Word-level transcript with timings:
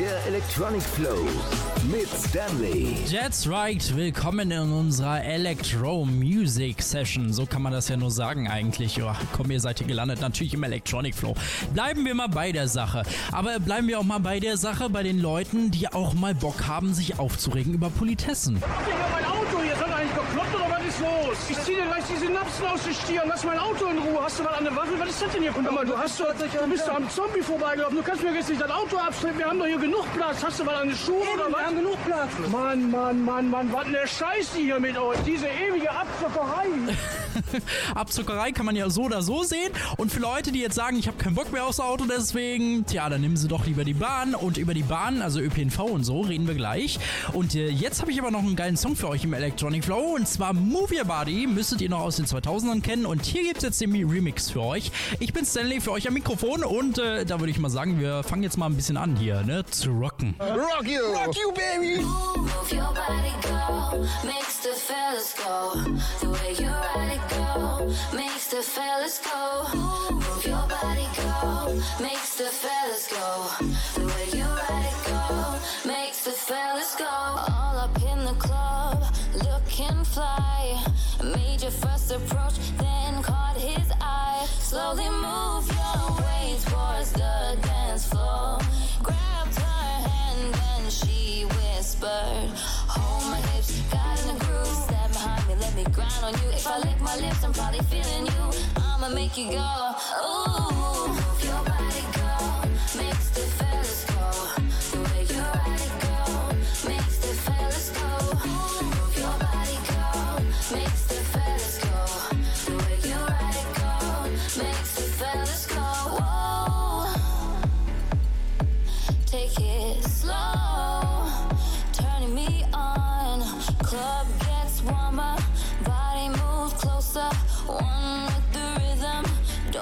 Der 0.00 0.26
Electronic 0.28 0.80
Flow 0.80 1.28
mit 1.92 2.08
Stanley. 2.08 2.96
That's 3.12 3.46
right, 3.46 3.94
willkommen 3.94 4.50
in 4.50 4.72
unserer 4.72 5.22
Electro 5.22 6.06
Music 6.06 6.80
Session. 6.80 7.34
So 7.34 7.44
kann 7.44 7.60
man 7.60 7.72
das 7.72 7.90
ja 7.90 7.98
nur 7.98 8.10
sagen 8.10 8.48
eigentlich. 8.48 8.96
Ja, 8.96 9.14
komm, 9.36 9.50
ihr 9.50 9.60
seid 9.60 9.76
hier 9.76 9.86
gelandet, 9.86 10.22
natürlich 10.22 10.54
im 10.54 10.62
Electronic 10.62 11.14
Flow. 11.14 11.34
Bleiben 11.74 12.06
wir 12.06 12.14
mal 12.14 12.28
bei 12.28 12.50
der 12.50 12.66
Sache. 12.66 13.02
Aber 13.30 13.60
bleiben 13.60 13.88
wir 13.88 13.98
auch 13.98 14.04
mal 14.04 14.20
bei 14.20 14.40
der 14.40 14.56
Sache, 14.56 14.88
bei 14.88 15.02
den 15.02 15.20
Leuten, 15.20 15.70
die 15.70 15.92
auch 15.92 16.14
mal 16.14 16.34
Bock 16.34 16.66
haben, 16.66 16.94
sich 16.94 17.18
aufzuregen 17.18 17.74
über 17.74 17.90
Politessen. 17.90 18.56
Ihr 18.56 18.60
hier 18.86 18.94
mein 19.12 19.26
Auto? 19.26 19.62
Hier 19.62 19.76
seid 19.76 19.86
ihr 19.86 19.96
eigentlich 19.96 20.12
bekloppt 20.12 20.54
oder 20.54 20.78
was 20.78 20.88
ist 20.88 21.00
los? 21.00 21.19
Ich 21.32 21.58
zieh 21.62 21.74
dir 21.74 21.84
gleich 21.86 22.04
diese 22.12 22.26
Napsen 22.32 22.66
aus 22.66 22.82
den 22.82 22.94
Stirn. 22.94 23.28
Lass 23.28 23.44
mein 23.44 23.58
Auto 23.58 23.86
in 23.86 23.98
Ruhe. 23.98 24.22
Hast 24.22 24.38
du 24.38 24.42
mal 24.42 24.54
eine 24.54 24.74
Waffe? 24.74 24.98
Was 24.98 25.10
ist 25.10 25.22
das 25.22 25.32
denn 25.32 25.42
hier? 25.42 25.52
Guck 25.52 25.70
mal, 25.70 25.84
du 25.84 25.96
hast 25.96 26.18
doch, 26.18 26.26
du 26.34 26.70
bist 26.70 26.88
doch 26.88 26.94
am 26.94 27.08
Zombie 27.10 27.40
vorbeigelaufen. 27.40 27.96
Du 27.96 28.02
kannst 28.02 28.22
mir 28.22 28.34
jetzt 28.34 28.48
nicht 28.48 28.60
das 28.60 28.70
Auto 28.70 28.96
abschleppen. 28.96 29.38
Wir 29.38 29.46
haben 29.46 29.58
doch 29.58 29.66
hier 29.66 29.78
genug 29.78 30.04
Platz. 30.14 30.42
Hast 30.42 30.60
du 30.60 30.64
mal 30.64 30.76
eine 30.76 30.94
Schuhe 30.94 31.22
oder 31.34 31.44
was? 31.46 31.58
Wir 31.58 31.66
haben 31.66 31.76
genug 31.76 32.04
Platz. 32.04 32.30
Mann, 32.50 32.90
Mann, 32.90 33.24
Mann, 33.24 33.50
Mann. 33.50 33.72
Was 33.72 33.86
eine 33.86 34.06
Scheiße 34.06 34.58
hier 34.58 34.80
mit 34.80 34.96
euch. 34.98 35.18
Diese 35.26 35.46
ewige 35.46 35.90
Abzockerei. 35.90 36.66
Abzuckerei 37.94 38.52
kann 38.52 38.66
man 38.66 38.76
ja 38.76 38.90
so 38.90 39.02
oder 39.02 39.22
so 39.22 39.42
sehen. 39.42 39.72
Und 39.96 40.12
für 40.12 40.20
Leute, 40.20 40.52
die 40.52 40.60
jetzt 40.60 40.74
sagen, 40.74 40.98
ich 40.98 41.06
habe 41.06 41.16
keinen 41.16 41.34
Bock 41.34 41.52
mehr 41.52 41.64
aufs 41.64 41.80
Auto, 41.80 42.04
deswegen, 42.06 42.86
tja, 42.86 43.08
dann 43.08 43.20
nehmen 43.20 43.36
sie 43.36 43.48
doch 43.48 43.66
lieber 43.66 43.84
die 43.84 43.94
Bahn. 43.94 44.34
Und 44.34 44.56
über 44.56 44.74
die 44.74 44.82
Bahn, 44.82 45.22
also 45.22 45.40
ÖPNV 45.40 45.78
und 45.80 46.04
so, 46.04 46.22
reden 46.22 46.46
wir 46.46 46.54
gleich. 46.54 46.98
Und 47.32 47.54
äh, 47.54 47.68
jetzt 47.68 48.00
habe 48.00 48.10
ich 48.10 48.20
aber 48.20 48.30
noch 48.30 48.40
einen 48.40 48.56
geilen 48.56 48.76
Song 48.76 48.96
für 48.96 49.08
euch 49.08 49.24
im 49.24 49.32
Electronic 49.32 49.84
Flow. 49.84 50.16
Und 50.16 50.28
zwar 50.28 50.52
Move 50.52 50.94
Your 50.94 51.04
Body. 51.20 51.46
Müsstet 51.46 51.82
ihr 51.82 51.90
noch 51.90 52.00
aus 52.00 52.16
den 52.16 52.24
2000ern 52.24 52.80
kennen. 52.80 53.04
Und 53.04 53.26
hier 53.26 53.42
gibt 53.42 53.58
es 53.58 53.62
jetzt 53.62 53.80
den 53.82 53.92
Remix 53.92 54.50
für 54.50 54.62
euch. 54.62 54.90
Ich 55.18 55.34
bin 55.34 55.44
Stanley 55.44 55.80
für 55.82 55.92
euch 55.92 56.08
am 56.08 56.14
Mikrofon. 56.14 56.64
Und 56.64 56.98
äh, 56.98 57.26
da 57.26 57.40
würde 57.40 57.50
ich 57.50 57.58
mal 57.58 57.68
sagen, 57.68 58.00
wir 58.00 58.22
fangen 58.22 58.42
jetzt 58.42 58.56
mal 58.56 58.66
ein 58.66 58.76
bisschen 58.76 58.96
an 58.96 59.16
hier, 59.16 59.42
ne? 59.42 59.62
Zu 59.66 59.90
rocken. 59.90 60.34
Rock 60.40 60.86
you! 60.86 61.00
Fuck 61.12 61.36
you, 61.36 61.52
baby. 61.52 62.00
Move 62.00 62.72
your 62.72 62.94
body, 62.94 63.34
go. 63.42 64.00
Makes 64.24 64.62
the 64.62 64.72
fellas 64.72 65.34
go. 65.36 65.78
The 66.20 66.28
way 66.30 66.54
you 66.58 66.70
ride 66.70 67.12
it, 67.12 67.20
go. 67.28 67.92
Makes 68.16 68.48
the 68.48 68.62
fellas 68.62 69.20
go. 69.20 69.76
Move 69.76 70.46
your 70.46 70.66
body, 70.68 71.06
go. 71.16 71.82
Makes 72.00 72.38
the 72.38 72.48
fellas 72.48 73.08
go. 73.10 73.66
The 73.94 74.06
way 74.06 74.38
you 74.38 74.46
ride 74.46 74.88
it, 74.88 75.06
go. 75.06 75.58
Makes 75.86 76.24
the 76.24 76.30
fellas 76.30 76.96
go. 76.96 77.04
All 77.04 77.76
up 77.76 77.96
in 77.96 78.24
the 78.24 78.34
club, 78.38 79.04
looking 79.34 80.02
fly. 80.04 80.49
First 82.10 82.32
approach, 82.32 82.76
then 82.76 83.22
caught 83.22 83.56
his 83.56 83.92
eye. 84.00 84.44
Slowly 84.58 85.08
move 85.10 85.64
your 85.68 86.16
way 86.18 86.56
towards 86.64 87.12
the 87.12 87.56
dance 87.62 88.08
floor. 88.08 88.58
Grabbed 89.00 89.56
her 89.56 90.08
hand 90.08 90.56
and 90.74 90.90
she 90.92 91.44
whispered, 91.44 92.50
Hold 92.88 93.30
my 93.30 93.40
hips, 93.52 93.78
got 93.92 94.20
in 94.22 94.34
the 94.38 94.44
groove. 94.44 94.66
Step 94.66 95.12
behind 95.12 95.46
me, 95.46 95.54
let 95.54 95.76
me 95.76 95.84
grind 95.92 96.24
on 96.24 96.32
you. 96.32 96.48
If 96.50 96.66
I 96.66 96.78
lick 96.80 97.00
my 97.00 97.14
lips, 97.14 97.44
I'm 97.44 97.52
probably 97.52 97.78
feeling 97.82 98.26
you. 98.26 98.50
I'ma 98.76 99.10
make 99.10 99.38
you 99.38 99.52
go, 99.52 99.94
ooh. 100.26 100.99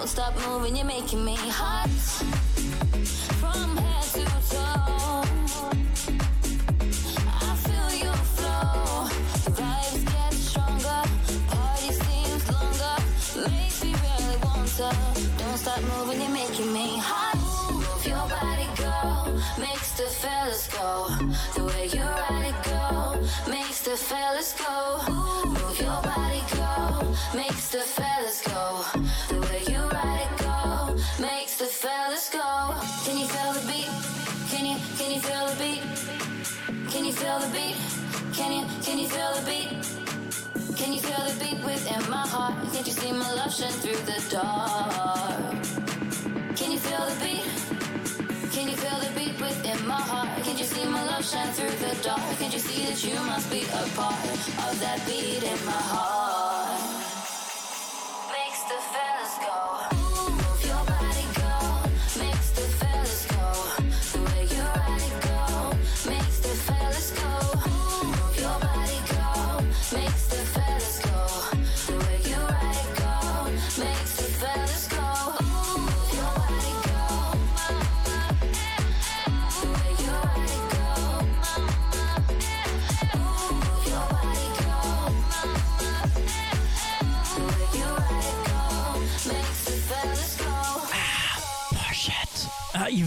Don't 0.08 0.24
stop 0.24 0.48
moving, 0.48 0.74
you're 0.74 0.86
making 0.86 1.22
me 1.22 1.36
hot. 1.36 1.90
From 3.40 3.76
head 3.76 4.04
to 4.16 4.24
toe, 4.48 5.22
I 7.28 7.54
feel 7.64 7.90
your 8.06 8.16
flow. 8.34 9.04
Vibes 9.52 10.04
get 10.06 10.32
stronger, 10.32 11.02
party 11.48 11.92
seems 11.92 12.44
longer. 12.50 12.96
Makes 13.50 13.84
me 13.84 13.92
really 13.92 14.38
want 14.42 14.68
to. 14.78 14.96
Don't 15.36 15.58
stop 15.58 15.82
moving, 15.82 16.22
you're 16.22 16.30
making 16.30 16.72
me 16.72 16.96
hot. 16.96 17.36
Move 17.70 18.06
your 18.06 18.26
body, 18.32 18.68
go. 18.80 19.38
Makes 19.60 19.90
the 19.98 20.04
fellas 20.04 20.68
go. 20.68 21.08
The 21.54 21.64
way 21.64 21.84
you 21.92 22.00
ride 22.00 22.46
it, 22.48 22.58
go. 22.64 23.50
Makes 23.50 23.82
the 23.82 23.94
fellas 23.94 24.54
go. 24.54 24.77
Feel 37.18 37.38
the 37.40 37.50
beat? 37.50 37.76
Can 38.32 38.52
you, 38.52 38.64
can 38.84 38.96
you 38.98 39.08
feel 39.08 39.32
the 39.34 39.44
beat? 39.50 39.70
Can 40.76 40.92
you 40.92 41.00
feel 41.00 41.22
the 41.26 41.34
beat 41.42 41.58
within 41.64 42.02
my 42.08 42.24
heart? 42.34 42.54
Can't 42.72 42.86
you 42.86 42.92
see 42.92 43.10
my 43.10 43.32
love 43.34 43.52
shine 43.52 43.72
through 43.82 44.00
the 44.10 44.18
dark? 44.30 45.64
Can 46.54 46.70
you 46.70 46.78
feel 46.78 47.04
the 47.10 47.18
beat? 47.24 47.46
Can 48.54 48.68
you 48.68 48.76
feel 48.76 48.98
the 49.04 49.10
beat 49.18 49.36
within 49.40 49.80
my 49.86 50.00
heart? 50.00 50.28
Can't 50.44 50.58
you 50.58 50.64
see 50.64 50.84
my 50.84 51.02
love 51.10 51.24
shine 51.24 51.52
through 51.54 51.74
the 51.84 51.92
dark? 52.04 52.20
Can't 52.38 52.52
you 52.52 52.60
see 52.60 52.86
that 52.86 52.98
you 53.04 53.18
must 53.26 53.50
be 53.50 53.62
a 53.62 53.82
part 53.98 54.14
of 54.66 54.80
that 54.80 55.02
beat 55.04 55.42
in 55.42 55.58
my 55.66 55.82
heart? 55.92 56.47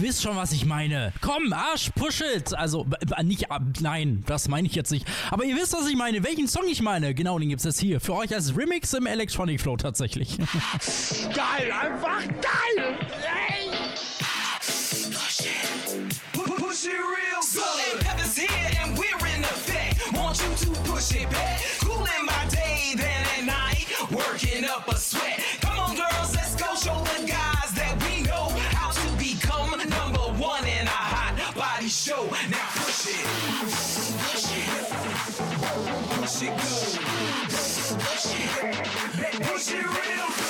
Wisst 0.02 0.22
schon, 0.22 0.36
was 0.36 0.52
ich 0.52 0.64
meine. 0.66 1.12
Komm, 1.20 1.52
Arsch, 1.52 1.90
push 1.94 2.20
it. 2.20 2.54
Also, 2.56 2.86
nicht, 3.22 3.50
ab- 3.50 3.62
nein, 3.80 4.22
das 4.26 4.48
meine 4.48 4.66
ich 4.68 4.74
jetzt 4.74 4.90
nicht. 4.90 5.06
Aber 5.30 5.44
ihr 5.44 5.56
wisst, 5.56 5.72
was 5.72 5.86
ich 5.88 5.96
meine. 5.96 6.22
Welchen 6.24 6.48
Song 6.48 6.64
ich 6.68 6.82
meine. 6.82 7.14
Genau, 7.14 7.38
den 7.38 7.48
gibt's 7.48 7.64
jetzt 7.64 7.80
hier. 7.80 8.00
Für 8.00 8.14
euch 8.14 8.34
als 8.34 8.56
Remix 8.56 8.92
im 8.94 9.06
Electronic 9.06 9.60
Flow 9.60 9.76
tatsächlich. 9.76 10.36
Geil, 11.34 11.72
einfach 11.72 12.20
geil. 12.26 12.96
Ey. 13.22 13.70
Pu- 16.32 16.56
Push 16.56 16.86
it 16.86 16.92
real 16.92 17.42
and 17.92 18.00
peppers 18.00 18.36
here 18.36 18.48
and 18.82 18.96
we're 18.98 19.26
in 19.36 19.42
effect. 19.44 20.00
Want 20.14 20.38
you 20.40 20.66
to 20.66 20.80
push 20.90 21.12
it 21.14 21.28
back. 21.30 21.60
Cooling 21.80 22.24
my 22.24 22.44
day, 22.50 22.94
then 22.96 23.24
at 23.38 23.44
night. 23.44 23.86
Working 24.10 24.64
up 24.64 24.88
a 24.88 24.96
it. 39.70 39.74
Push 39.74 39.74
it 39.74 39.86
real 39.86 40.41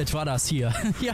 Bullshit 0.00 0.14
war 0.14 0.24
das 0.24 0.46
hier. 0.46 0.72
ja, 1.00 1.12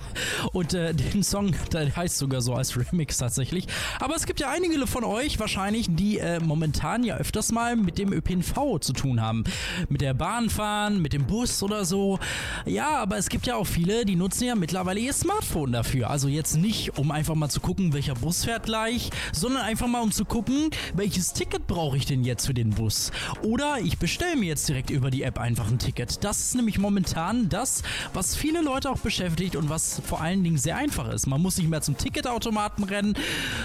und 0.53 0.75
äh, 0.75 0.95
den 0.95 1.23
Song, 1.23 1.55
der 1.73 1.95
heißt 1.95 2.19
sogar 2.19 2.41
so 2.41 2.55
als 2.55 2.77
Remix 2.77 3.19
tatsächlich. 3.19 3.67
Aber 4.01 4.15
es 4.15 4.27
gibt 4.27 4.41
ja 4.41 4.51
einige 4.51 4.87
von 4.87 5.05
euch 5.05 5.41
wahrscheinlich, 5.41 5.87
die 5.91 6.19
äh, 6.19 6.39
momentan 6.41 7.03
ja 7.03 7.17
öfters 7.17 7.51
mal 7.51 7.77
mit 7.77 7.99
dem 7.99 8.13
ÖPNV 8.13 8.79
zu 8.81 8.93
tun 8.93 9.21
haben. 9.21 9.45
Mit 9.89 10.03
der 10.03 10.15
Bahn 10.15 10.51
fahren, 10.51 11.03
mit 11.03 11.13
dem 11.13 11.27
Bus 11.27 11.63
oder 11.63 11.85
so. 11.85 12.19
Ja, 12.67 12.99
aber 12.99 13.17
es 13.17 13.29
gibt 13.29 13.47
ja 13.47 13.55
auch 13.55 13.67
viele, 13.67 14.05
die 14.05 14.17
nutzen 14.17 14.43
ja 14.43 14.57
mittlerweile 14.57 14.99
ihr 14.99 15.13
Smartphone 15.13 15.71
dafür. 15.71 16.11
Also 16.11 16.27
jetzt 16.27 16.57
nicht, 16.57 16.99
um 16.99 17.13
einfach 17.13 17.37
mal 17.37 17.49
zu 17.49 17.61
gucken, 17.61 17.93
welcher 17.93 18.15
Bus 18.15 18.45
fährt 18.45 18.65
gleich, 18.65 19.11
sondern 19.33 19.63
einfach 19.63 19.87
mal 19.87 20.01
um 20.01 20.11
zu 20.11 20.25
gucken, 20.25 20.71
welches 20.93 21.33
Ticket 21.33 21.69
brauche 21.69 21.97
ich 21.97 22.07
denn 22.07 22.25
jetzt 22.25 22.45
für 22.45 22.55
den 22.55 22.71
Bus. 22.71 23.13
Oder 23.43 23.79
ich 23.85 23.99
bestelle 23.99 24.35
mir 24.35 24.47
jetzt 24.47 24.69
direkt 24.69 24.91
über 24.91 25.13
die 25.13 25.23
App 25.23 25.39
einfach 25.39 25.69
ein 25.69 25.79
Ticket. 25.79 26.25
Das 26.25 26.41
ist 26.41 26.57
nämlich 26.57 26.81
momentan 26.81 27.49
das, 27.49 27.85
was 28.13 28.35
viele 28.35 28.63
Leute 28.63 28.91
auch 28.91 28.99
beschäftigt 28.99 29.55
und 29.55 29.71
was 29.71 30.03
vor 30.05 30.21
allen 30.21 30.43
Dingen 30.43 30.59
sehr 30.59 30.77
einfach 30.77 31.09
ist. 31.13 31.29
Man 31.29 31.41
muss 31.41 31.59
nicht 31.59 31.71
mehr 31.71 31.83
zum 31.83 31.97
Ticketautomaten 31.97 32.83
rennen. 32.83 33.15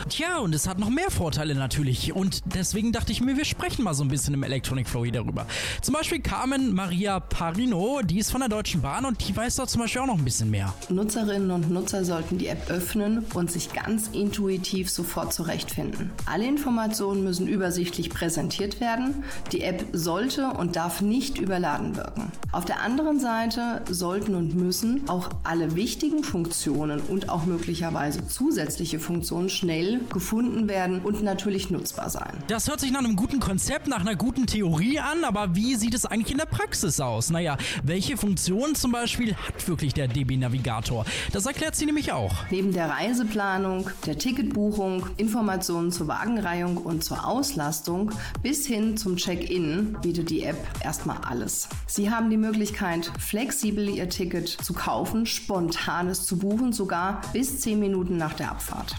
Tja, 0.10 0.38
und 0.38 0.54
es 0.54 0.68
hat 0.68 0.78
noch 0.78 0.92
mehr 0.92 1.10
Vorteile 1.10 1.56
natürlich. 1.56 2.14
Und 2.14 2.42
deswegen 2.54 2.92
dachte 2.92 3.12
ich 3.12 3.22
mir, 3.22 3.36
wir 3.36 3.46
sprechen 3.46 3.84
mal 3.84 3.96
so 3.96 4.04
ein 4.04 4.10
bisschen 4.10 4.36
im 4.36 4.44
Electronic 4.44 4.88
Flow 4.88 5.06
hier 5.06 5.14
darüber. 5.14 5.48
Zum 5.82 5.96
Beispiel 5.96 6.22
Carmen 6.22 6.76
Maria 6.76 7.20
Parino, 7.20 8.02
die 8.04 8.20
ist 8.20 8.30
von 8.30 8.42
der 8.42 8.50
Deutschen 8.50 8.82
Bahn 8.84 8.91
und 9.00 9.28
die 9.28 9.36
weiß 9.36 9.56
da 9.56 9.68
zum 9.68 9.82
Beispiel 9.82 10.02
auch 10.02 10.08
noch 10.08 10.18
ein 10.18 10.26
bisschen 10.26 10.50
mehr. 10.50 10.74
Nutzerinnen 10.90 11.50
und 11.52 11.72
Nutzer 11.72 12.04
sollten 12.04 12.38
die 12.38 12.48
App 12.48 12.70
öffnen 12.70 13.26
und 13.34 13.50
sich 13.50 13.72
ganz 13.72 14.10
intuitiv 14.10 14.90
sofort 14.90 15.34
zurechtfinden. 15.34 16.12
Alle 16.26 16.46
Informationen 16.46 17.24
müssen 17.24 17.48
übersichtlich 17.48 18.10
präsentiert 18.10 18.82
werden. 18.82 19.24
Die 19.52 19.62
App 19.62 19.86
sollte 19.94 20.52
und 20.52 20.76
darf 20.76 21.02
nicht 21.02 21.40
überladen 21.40 21.96
wirken. 21.96 22.32
Auf 22.52 22.66
der 22.66 22.82
anderen 22.82 23.20
Seite 23.20 23.82
sollten 23.90 24.36
und 24.36 24.56
müssen 24.56 25.08
auch 25.08 25.30
alle 25.44 25.76
wichtigen 25.76 26.24
Funktionen 26.24 27.00
und 27.00 27.30
auch 27.30 27.46
möglicherweise 27.46 28.28
zusätzliche 28.28 29.00
Funktionen 29.00 29.50
schnell 29.50 30.02
gefunden 30.12 30.68
werden 30.68 31.00
und 31.00 31.24
natürlich 31.24 31.70
nutzbar 31.70 32.10
sein. 32.10 32.44
Das 32.50 32.68
hört 32.68 32.82
sich 32.82 32.92
nach 32.92 33.00
einem 33.00 33.16
guten 33.16 33.40
Konzept, 33.40 33.88
nach 33.88 34.02
einer 34.02 34.16
guten 34.16 34.48
Theorie 34.48 35.00
an, 35.00 35.24
aber 35.24 35.56
wie 35.56 35.76
sieht 35.76 35.94
es 35.94 36.06
eigentlich 36.06 36.34
in 36.34 36.40
der 36.40 36.46
Praxis 36.46 37.00
aus? 37.00 37.30
Naja, 37.30 37.58
welche 37.84 38.18
Funktionen 38.18 38.76
zum 38.82 38.92
Beispiel 38.92 39.36
hat 39.36 39.68
wirklich 39.68 39.94
der 39.94 40.08
DB 40.08 40.38
Navigator? 40.38 41.06
Das 41.32 41.46
erklärt 41.46 41.76
sie 41.76 41.86
nämlich 41.86 42.12
auch. 42.12 42.34
Neben 42.50 42.74
der 42.74 42.90
Reiseplanung, 42.90 43.90
der 44.08 44.18
Ticketbuchung, 44.18 45.06
Informationen 45.18 45.92
zur 45.92 46.08
Wagenreihung 46.08 46.78
und 46.78 47.04
zur 47.04 47.28
Auslastung 47.28 48.12
bis 48.42 48.66
hin 48.66 48.98
zum 48.98 49.18
Check-in 49.18 49.98
bietet 50.02 50.32
die 50.32 50.42
App 50.42 50.58
erstmal 50.84 51.18
alles. 51.18 51.70
Sie 51.86 52.10
haben 52.10 52.32
die 52.32 52.38
Möglichkeit, 52.38 53.12
flexibel 53.20 53.88
Ihr 53.88 54.10
Ticket 54.10 54.50
zu 54.50 54.74
kaufen, 54.74 55.28
spontanes 55.28 56.26
zu 56.26 56.40
buchen, 56.40 56.74
sogar 56.74 57.22
bis 57.34 57.60
10 57.60 57.80
Minuten 57.80 58.18
nach 58.18 58.34
der 58.34 58.50
Abfahrt. 58.50 58.96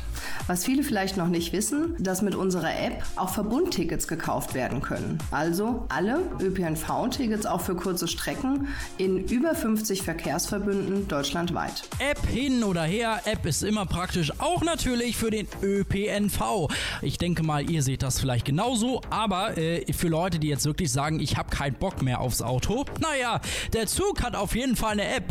Was 0.46 0.64
viele 0.64 0.82
vielleicht 0.82 1.16
noch 1.16 1.28
nicht 1.28 1.52
wissen, 1.52 1.94
dass 1.98 2.22
mit 2.22 2.34
unserer 2.34 2.78
App 2.78 3.02
auch 3.16 3.30
Verbundtickets 3.30 4.08
gekauft 4.08 4.54
werden 4.54 4.80
können. 4.80 5.18
Also 5.30 5.86
alle 5.88 6.20
ÖPNV-Tickets 6.40 7.46
auch 7.46 7.60
für 7.60 7.74
kurze 7.74 8.08
Strecken 8.08 8.68
in 8.98 9.18
über 9.28 9.54
50 9.54 10.02
Verkehrsverbünden 10.02 11.08
deutschlandweit. 11.08 11.82
App 11.98 12.24
hin 12.26 12.64
oder 12.64 12.82
her, 12.82 13.20
App 13.24 13.46
ist 13.46 13.62
immer 13.62 13.86
praktisch, 13.86 14.32
auch 14.38 14.62
natürlich 14.62 15.16
für 15.16 15.30
den 15.30 15.46
ÖPNV. 15.62 16.68
Ich 17.00 17.18
denke 17.18 17.42
mal, 17.42 17.68
ihr 17.68 17.82
seht 17.82 18.02
das 18.02 18.20
vielleicht 18.20 18.44
genauso, 18.44 19.00
aber 19.10 19.56
äh, 19.56 19.92
für 19.92 20.08
Leute, 20.08 20.38
die 20.38 20.48
jetzt 20.48 20.66
wirklich 20.66 20.92
sagen, 20.92 21.20
ich 21.20 21.36
habe 21.36 21.50
keinen 21.50 21.74
Bock 21.74 22.02
mehr 22.02 22.20
aufs 22.20 22.42
Auto, 22.42 22.84
naja, 23.00 23.40
der 23.72 23.86
Zug 23.86 24.22
hat 24.22 24.36
auf 24.36 24.54
jeden 24.54 24.76
Fall 24.76 24.92
eine 24.92 25.04
App. 25.04 25.24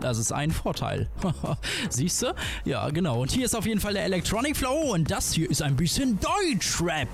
Das 0.00 0.18
ist 0.18 0.32
ein 0.32 0.50
Vorteil. 0.50 1.08
Siehst 1.90 2.22
du? 2.22 2.34
Ja, 2.64 2.88
genau. 2.90 3.20
Und 3.20 3.30
hier 3.30 3.44
ist 3.44 3.54
auf 3.54 3.66
jeden 3.66 3.80
Fall 3.80 3.92
der 3.92 4.04
Electronic 4.04 4.56
Flow 4.56 4.92
und 4.94 5.10
das 5.10 5.32
hier 5.32 5.50
ist 5.50 5.62
ein 5.62 5.76
bisschen 5.76 6.18
Deutschrap. 6.20 7.08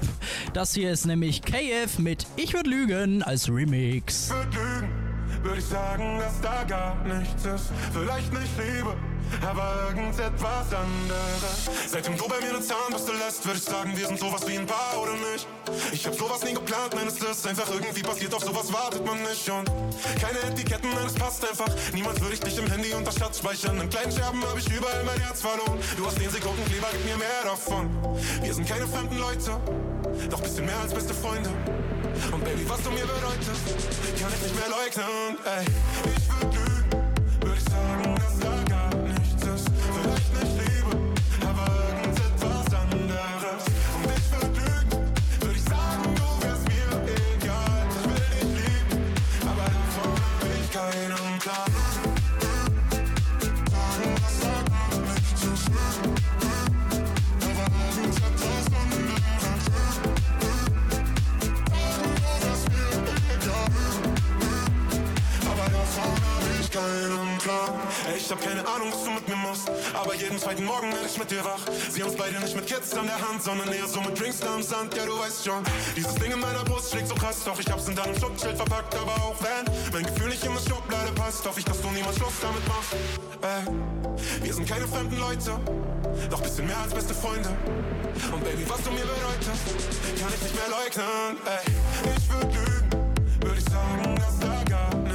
Das 0.52 0.74
hier 0.74 0.90
ist 0.92 1.04
nämlich 1.06 1.42
KF 1.42 1.98
mit 1.98 2.26
Ich 2.36 2.54
würd 2.54 2.66
lügen 2.66 3.22
als 3.22 3.48
Remix. 3.48 4.30
würd 4.30 4.54
lügen, 4.54 4.88
würde 5.42 5.58
ich 5.58 5.64
sagen, 5.64 6.18
dass 6.18 6.40
da 6.40 6.64
gar 6.64 6.96
nichts 7.04 7.44
ist. 7.44 7.70
Vielleicht 7.92 8.32
nicht 8.32 8.50
Liebe, 8.58 8.94
aber 9.42 9.88
irgendetwas 9.88 10.72
anderes. 10.72 11.70
Seitdem 11.88 12.16
du 12.16 12.28
bei 12.28 12.40
mir 12.40 12.50
eine 12.50 12.60
Zahnbürste 12.60 13.12
lässt, 13.12 13.44
würde 13.44 13.58
ich 13.58 13.64
sagen, 13.64 13.96
wir 13.96 14.06
sind 14.06 14.18
sowas 14.18 14.46
wie 14.46 14.58
ein 14.58 14.66
Paar 14.66 15.00
oder 15.00 15.14
nicht. 15.32 15.46
Ich 15.92 16.06
hab 16.06 16.14
sowas 16.14 16.42
nie 16.44 16.54
geplant, 16.54 16.94
nein, 16.94 17.06
es 17.08 17.16
ist 17.18 17.46
einfach 17.46 17.68
irgendwie 17.70 18.02
passiert, 18.02 18.34
auf 18.34 18.44
sowas 18.44 18.72
wartet 18.72 19.04
man 19.04 19.22
nicht. 19.22 19.48
Und 19.50 19.70
keine 20.20 20.38
Etiketten, 20.50 20.90
nein, 20.94 21.06
es 21.06 21.14
passt 21.14 21.48
einfach. 21.48 21.68
Niemals 21.92 22.20
würde 22.20 22.34
ich 22.34 22.40
dich 22.40 22.58
im 22.58 22.66
Handy 22.70 22.92
unter 22.94 23.12
Schatz 23.12 23.38
speichern. 23.38 23.80
In 23.80 23.88
kleinen 23.88 24.12
Scherben 24.12 24.44
habe 24.44 24.58
ich 24.58 24.68
überall 24.68 25.04
mein 25.04 25.20
Herz 25.20 25.40
verloren. 25.40 25.78
Du 25.96 26.06
hast 26.06 26.20
den 26.20 26.30
Sekundenkleber, 26.30 26.88
gib 26.92 27.04
mir 27.04 27.16
mehr 27.16 27.42
davon. 27.44 27.90
Wir 28.42 28.54
sind 28.54 28.68
keine 28.68 28.86
fremden 28.86 29.18
Leute, 29.18 29.60
doch 30.30 30.40
bisschen 30.40 30.66
mehr 30.66 30.78
als 30.80 30.94
beste 30.94 31.14
Freunde. 31.14 31.50
Und 32.32 32.44
Baby, 32.44 32.68
was 32.68 32.82
du 32.82 32.90
mir 32.90 33.06
bedeutest, 33.06 33.64
kann 34.20 34.32
ich 34.34 34.42
nicht 34.42 34.54
mehr 34.54 34.68
leugnen. 34.70 35.36
Ey, 35.44 35.64
ich 36.16 36.28
würd 36.28 36.54
lügen, 36.54 37.40
würde 37.40 37.56
ich 37.56 37.64
sagen, 37.64 38.14
dass 38.14 38.38
da 38.38 38.64
gar 38.68 38.95
keinen 66.76 67.38
Plan. 67.38 67.72
Ey, 68.08 68.18
ich 68.18 68.30
hab 68.30 68.40
keine 68.42 68.60
Ahnung, 68.60 68.92
was 68.92 69.04
du 69.04 69.10
mit 69.10 69.26
mir 69.28 69.36
machst. 69.36 69.70
Aber 69.94 70.14
jeden 70.14 70.38
zweiten 70.38 70.64
Morgen 70.64 70.92
werd 70.92 71.06
ich 71.06 71.18
mit 71.18 71.30
dir 71.30 71.44
wach. 71.44 71.60
Sie 71.90 72.02
haben's 72.02 72.16
beide 72.16 72.38
nicht 72.38 72.54
mit 72.54 72.66
Kids 72.66 72.94
an 72.94 73.06
der 73.06 73.16
Hand, 73.16 73.42
sondern 73.42 73.72
eher 73.72 73.86
so 73.86 74.00
mit 74.00 74.18
Drinks 74.20 74.42
am 74.42 74.62
Sand. 74.62 74.94
Ja, 74.94 75.06
du 75.06 75.18
weißt 75.18 75.44
schon. 75.44 75.62
Dieses 75.96 76.14
Ding 76.16 76.32
in 76.32 76.40
meiner 76.40 76.64
Brust 76.64 76.90
schlägt 76.90 77.08
so 77.08 77.14
krass. 77.14 77.44
Doch 77.44 77.58
ich 77.58 77.70
hab's 77.70 77.88
in 77.88 77.96
deinem 77.96 78.18
Schutzschild 78.18 78.56
verpackt. 78.56 78.94
Aber 78.94 79.14
auch 79.24 79.36
wenn 79.40 79.64
mein 79.92 80.04
Gefühl 80.04 80.28
nicht 80.28 80.44
in 80.44 80.52
die 80.52 80.68
Schublade 80.68 81.12
passt, 81.12 81.46
hoffe 81.46 81.60
ich, 81.60 81.64
dass 81.64 81.80
du 81.80 81.88
niemals 81.90 82.16
Schluss 82.16 82.34
damit 82.42 82.66
machst. 82.68 82.92
Ey, 83.40 84.44
wir 84.44 84.54
sind 84.54 84.68
keine 84.68 84.86
fremden 84.86 85.18
Leute. 85.18 85.58
Doch 86.30 86.40
bisschen 86.42 86.66
mehr 86.66 86.78
als 86.78 86.92
beste 86.92 87.14
Freunde. 87.14 87.48
Und 88.32 88.44
Baby, 88.44 88.64
was 88.68 88.82
du 88.82 88.90
mir 88.90 89.06
bedeutest, 89.06 89.64
kann 90.20 90.32
ich 90.34 90.42
nicht 90.42 90.54
mehr 90.54 90.68
leugnen. 90.68 91.36
Ey, 91.46 92.16
ich 92.16 92.28
würd 92.32 92.54
lügen, 92.54 93.14
würde 93.40 93.58
ich 93.58 93.64
sagen, 93.64 94.16
dass 94.16 94.38
da 94.40 94.64
gar 94.68 95.05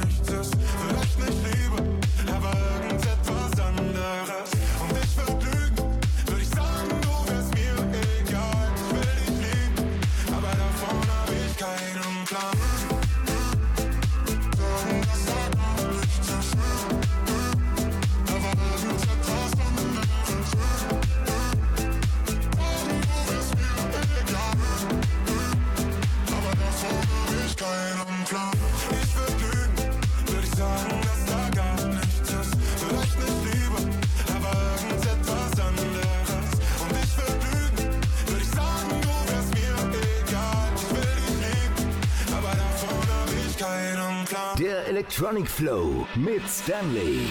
Electronic 45.12 45.46
Flow 45.46 46.06
mit 46.16 46.40
Stanley. 46.48 47.26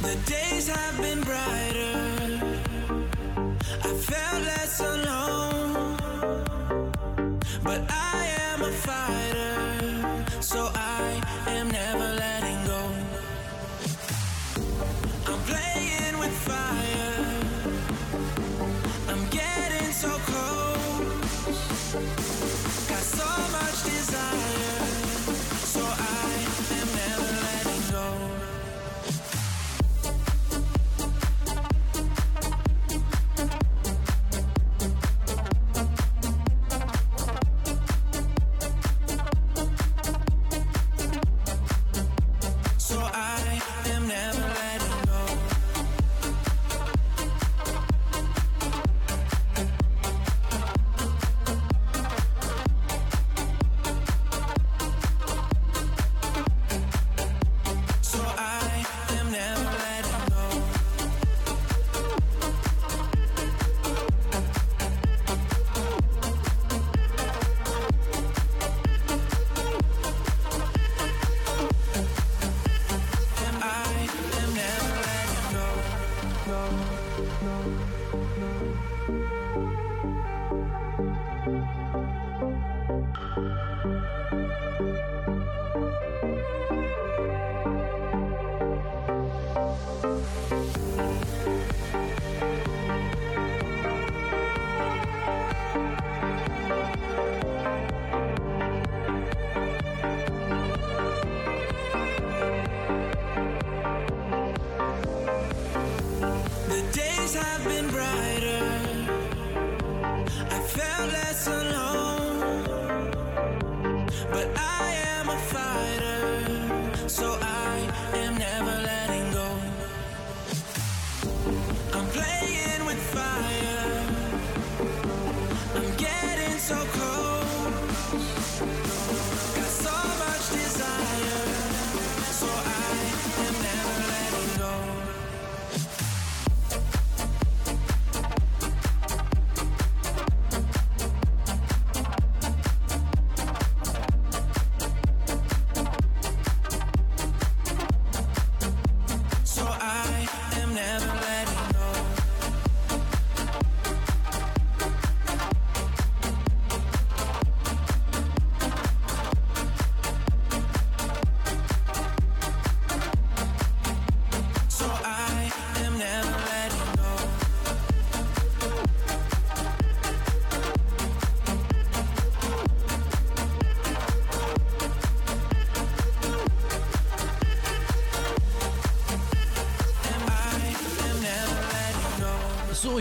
The 0.00 0.16
days 0.24 0.66
have 0.68 0.96
been 0.98 1.20
brighter. 1.20 2.40
I 3.84 3.88
felt 3.88 4.42
less 4.44 4.80
alone. 4.80 5.15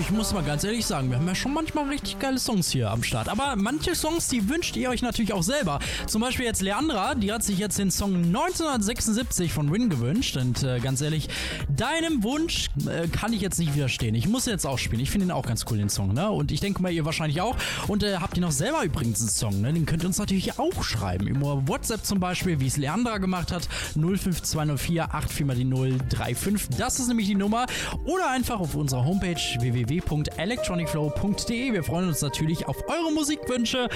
Ich 0.05 0.11
muss 0.11 0.33
mal 0.33 0.43
ganz 0.43 0.63
ehrlich 0.63 0.85
sagen, 0.85 1.09
wir 1.09 1.17
haben 1.17 1.27
ja 1.27 1.33
schon 1.33 1.51
manchmal 1.51 1.89
richtig 1.89 2.19
geile 2.19 2.37
Songs 2.37 2.69
hier 2.69 2.91
am 2.91 3.01
Start. 3.01 3.27
Aber 3.27 3.55
manche 3.55 3.95
Songs, 3.95 4.27
die 4.27 4.47
wünscht 4.47 4.75
ihr 4.75 4.91
euch 4.91 5.01
natürlich 5.01 5.33
auch 5.33 5.41
selber. 5.41 5.79
Zum 6.05 6.21
Beispiel 6.21 6.45
jetzt 6.45 6.61
Leandra, 6.61 7.15
die 7.15 7.31
hat 7.31 7.41
sich 7.41 7.57
jetzt 7.57 7.79
den 7.79 7.89
Song 7.89 8.13
1976 8.13 9.51
von 9.51 9.71
Win 9.71 9.89
gewünscht. 9.89 10.37
Und 10.37 10.61
äh, 10.61 10.79
ganz 10.79 11.01
ehrlich, 11.01 11.27
deinem 11.75 12.23
Wunsch 12.23 12.69
äh, 12.87 13.07
kann 13.07 13.33
ich 13.33 13.41
jetzt 13.41 13.59
nicht 13.59 13.75
widerstehen. 13.75 14.15
Ich 14.15 14.27
muss 14.27 14.45
jetzt 14.45 14.65
auch 14.65 14.77
spielen. 14.77 15.01
Ich 15.01 15.11
finde 15.11 15.27
ihn 15.27 15.31
auch 15.31 15.45
ganz 15.45 15.65
cool, 15.69 15.77
den 15.77 15.89
Song. 15.89 16.13
Ne? 16.13 16.29
Und 16.29 16.51
ich 16.51 16.59
denke 16.59 16.81
mal, 16.81 16.91
ihr 16.91 17.05
wahrscheinlich 17.05 17.41
auch. 17.41 17.55
Und 17.87 18.03
äh, 18.03 18.17
habt 18.17 18.37
ihr 18.37 18.41
noch 18.41 18.51
selber 18.51 18.83
übrigens 18.83 19.19
einen 19.19 19.29
Song? 19.29 19.61
Ne? 19.61 19.73
Den 19.73 19.85
könnt 19.85 20.03
ihr 20.03 20.07
uns 20.07 20.17
natürlich 20.17 20.59
auch 20.59 20.83
schreiben. 20.83 21.27
Über 21.27 21.67
WhatsApp 21.67 22.05
zum 22.05 22.19
Beispiel, 22.19 22.59
wie 22.59 22.67
es 22.67 22.77
Leandra 22.77 23.17
gemacht 23.17 23.51
hat. 23.51 23.67
05204 23.95 24.85
84 24.85 25.45
mal 25.45 25.55
die 25.55 25.65
035. 25.65 26.77
Das 26.77 26.99
ist 26.99 27.07
nämlich 27.07 27.27
die 27.27 27.35
Nummer. 27.35 27.65
Oder 28.05 28.31
einfach 28.31 28.59
auf 28.59 28.75
unserer 28.75 29.05
Homepage 29.05 29.39
www.electronicflow.de. 29.59 31.73
Wir 31.73 31.83
freuen 31.83 32.07
uns 32.07 32.21
natürlich 32.21 32.67
auf 32.67 32.77
eure 32.87 33.11
Musikwünsche. 33.13 33.89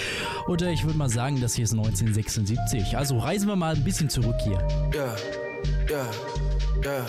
Und 0.48 0.62
äh, 0.62 0.72
ich 0.72 0.84
würde 0.84 0.98
mal 0.98 1.10
sagen, 1.10 1.42
das 1.42 1.56
hier 1.56 1.66
ist 1.66 1.74
1976. 1.74 2.96
Also 2.98 3.18
reisen 3.18 3.48
wir 3.48 3.56
mal 3.56 3.76
ein 3.76 3.84
bisschen 3.84 4.10
zurück 4.10 4.36
hier. 4.44 4.60
Ja, 4.94 5.16
ja, 5.90 6.06
ja. 6.84 7.06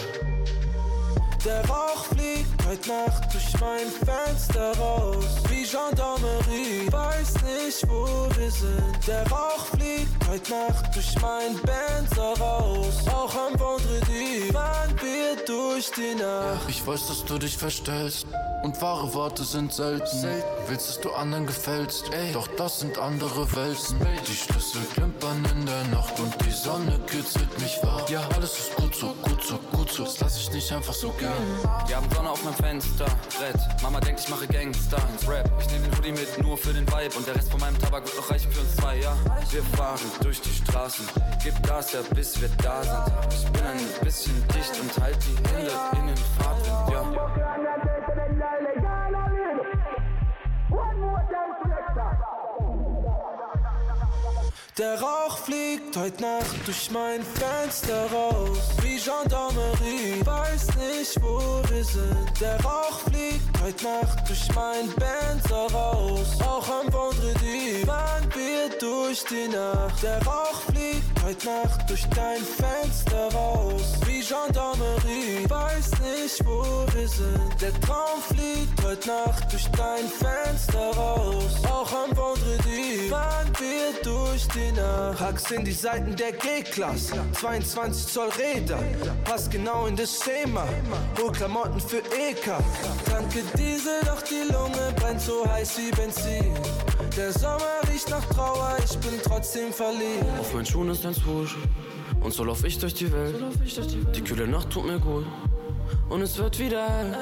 Der 1.45 1.65
Rauch 1.71 2.05
fliegt 2.05 2.67
heute 2.67 2.89
Nacht 2.89 3.33
durch 3.33 3.61
mein 3.61 3.87
Fenster 4.05 4.77
raus. 4.79 5.25
Wie 5.49 5.63
Gendarmerie, 5.63 6.93
weiß 6.93 7.35
nicht, 7.43 7.89
wo 7.89 8.29
wir 8.37 8.51
sind. 8.51 9.07
Der 9.07 9.27
Rauch 9.31 9.65
fliegt 9.75 10.29
heute 10.29 10.51
Nacht 10.51 10.95
durch 10.95 11.15
mein 11.23 11.55
Benzer 11.63 12.39
raus. 12.39 13.07
Auch 13.09 13.35
am 13.35 13.59
Vendredi 13.59 14.53
fahren 14.53 14.95
wir 15.01 15.45
durch 15.47 15.91
die 15.93 16.15
Nacht. 16.15 16.69
Ich 16.69 16.87
weiß, 16.87 17.09
dass 17.09 17.25
du 17.25 17.39
dich 17.39 17.57
verstellst 17.57 18.27
und 18.63 18.81
wahre 18.83 19.13
Worte 19.15 19.45
sind 19.45 19.73
selten. 19.73 20.27
Willst, 20.67 20.89
dass 20.89 21.01
du 21.01 21.11
anderen 21.13 21.47
gefällst, 21.47 22.13
ey, 22.13 22.33
doch 22.33 22.49
das 22.59 22.81
sind 22.81 22.99
andere 22.99 23.51
Welten. 23.57 23.97
Die 24.29 24.35
Schlüssel 24.35 24.83
klimpern 24.93 25.45
in 25.53 25.67
der 25.67 25.85
Nacht 25.85 26.19
und 26.21 26.35
die 26.45 26.51
Sonne 26.51 27.01
kitzelt 27.07 27.59
mich 27.61 27.79
wach. 27.83 28.09
Ja, 28.11 28.21
alles 28.35 28.59
ist 28.59 28.77
gut 28.77 28.95
so, 28.95 29.15
gut 29.23 29.43
so, 29.43 29.59
gut 29.73 29.91
so. 29.91 30.05
Das 30.05 30.21
lass 30.21 30.39
ich 30.39 30.53
nicht 30.53 30.71
einfach 30.73 30.95
so 30.95 31.11
gern. 31.19 31.30
Wir 31.87 31.97
haben 31.97 32.07
Sonne 32.15 32.31
auf 32.31 32.45
meinem 32.45 32.55
Fenster, 32.55 33.07
Brett. 33.39 33.83
Mama 33.83 34.01
denkt, 34.01 34.21
ich 34.21 34.29
mache 34.29 34.47
Gangster 34.47 34.99
ins 35.13 35.29
Rap. 35.29 35.51
Ich 35.61 35.71
nehme 35.71 35.89
den 35.89 35.97
Hoodie 35.99 36.13
mit, 36.13 36.43
nur 36.43 36.57
für 36.57 36.73
den 36.73 36.87
Vibe. 36.87 37.17
Und 37.17 37.27
der 37.27 37.35
Rest 37.35 37.51
von 37.51 37.61
meinem 37.61 37.79
Tabak 37.79 38.05
wird 38.05 38.17
noch 38.17 38.31
reichen 38.31 38.51
für 38.53 38.61
uns 38.61 38.77
zwei, 38.77 38.99
ja. 38.99 39.17
Wir 39.51 39.63
fahren 39.77 40.01
durch 40.23 40.41
die 40.41 40.51
Straßen, 40.53 41.07
gib 41.43 41.61
Gas, 41.67 41.93
ja, 41.93 42.01
bis 42.15 42.41
wir 42.41 42.49
da 42.63 42.83
sind. 42.83 43.35
Ich 43.35 43.51
bin 43.51 43.63
ein 43.65 44.05
bisschen 44.05 44.49
dicht 44.49 44.81
und 44.81 45.03
halt 45.03 45.19
die 45.25 45.37
Hände 45.49 45.73
in 45.99 46.07
den 46.07 46.17
Fahrtwind, 46.39 46.93
ja. 46.93 47.90
Der 54.81 54.99
Rauch 54.99 55.37
fliegt 55.37 55.95
heute 55.95 56.23
Nacht 56.23 56.57
durch 56.65 56.91
mein 56.91 57.23
Fenster 57.23 58.11
raus. 58.11 58.57
Wie 58.81 58.97
Gendarmerie, 58.97 60.25
weiß 60.25 60.69
nicht, 60.77 61.21
wo 61.21 61.39
wir 61.69 61.85
sind. 61.85 62.41
Der 62.41 62.59
Rauch 62.65 63.01
fliegt 63.01 63.61
heute 63.63 63.85
Nacht 63.85 64.27
durch 64.27 64.49
mein 64.55 64.89
Benzer 64.95 65.71
raus. 65.71 66.29
Auch 66.41 66.67
am 66.67 66.87
Vendredi 66.91 67.85
fahren 67.85 68.27
wir 68.35 68.79
durch 68.79 69.23
die 69.27 69.49
Nacht. 69.49 70.03
Der 70.03 70.19
Rauch 70.25 70.63
fliegt 70.73 71.23
heute 71.27 71.47
Nacht 71.47 71.91
durch 71.91 72.07
dein 72.17 72.41
Fenster 72.41 73.29
raus. 73.35 74.01
Wie 74.07 74.21
Gendarmerie, 74.23 75.45
weiß 75.47 75.91
nicht, 76.01 76.47
wo 76.47 76.87
wir 76.95 77.07
sind. 77.07 77.61
Der 77.61 77.79
Traum 77.83 78.23
fliegt 78.29 78.83
heute 78.83 79.09
Nacht 79.09 79.53
durch 79.53 79.69
dein 79.77 80.09
Fenster 80.09 80.97
raus. 80.97 81.53
Auch 81.71 81.93
am 81.93 82.17
Vendredi 82.17 83.11
fahren 83.11 83.53
wir 83.59 84.03
durch 84.03 84.49
die 84.49 84.70
Nacht. 84.73 85.21
Hacks 85.21 85.51
in 85.51 85.65
die 85.65 85.73
Seiten 85.73 86.15
der 86.17 86.33
G-Klasse. 86.33 87.15
22 87.33 88.13
Zoll 88.13 88.29
Räder. 88.39 88.79
Passt 89.25 89.51
genau 89.51 89.87
in 89.87 89.97
das 89.97 90.21
Schema. 90.23 90.67
Hol 91.21 91.33
Klamotten 91.33 91.81
für 91.81 91.99
EK. 91.99 92.59
Danke 93.07 93.43
Diesel, 93.57 94.01
doch 94.05 94.23
die 94.23 94.53
Lunge 94.53 94.93
brennt 94.97 95.21
so 95.21 95.47
heiß 95.47 95.79
wie 95.79 95.91
Benzin. 95.91 96.55
Der 97.17 97.33
Sommer 97.33 97.81
riecht 97.91 98.09
nach 98.11 98.25
Trauer, 98.27 98.77
ich 98.85 98.97
bin 98.99 99.21
trotzdem 99.23 99.73
verliebt. 99.73 100.25
Auf 100.39 100.55
meinen 100.55 100.67
Schuhen 100.67 100.91
ist 100.91 101.05
ein 101.05 101.15
Swoosh. 101.15 101.57
Und 102.21 102.33
so 102.33 102.45
lauf 102.45 102.65
ich 102.65 102.79
durch 102.79 102.95
die 102.95 103.11
Welt. 103.13 103.35
Die 104.15 104.21
kühle 104.23 104.47
Nacht 104.47 104.71
tut 104.71 104.87
mir 104.87 104.99
gut. 104.99 105.25
Und 106.11 106.23
es 106.23 106.37
wird 106.37 106.59
wieder 106.59 106.89
hell. 106.89 107.17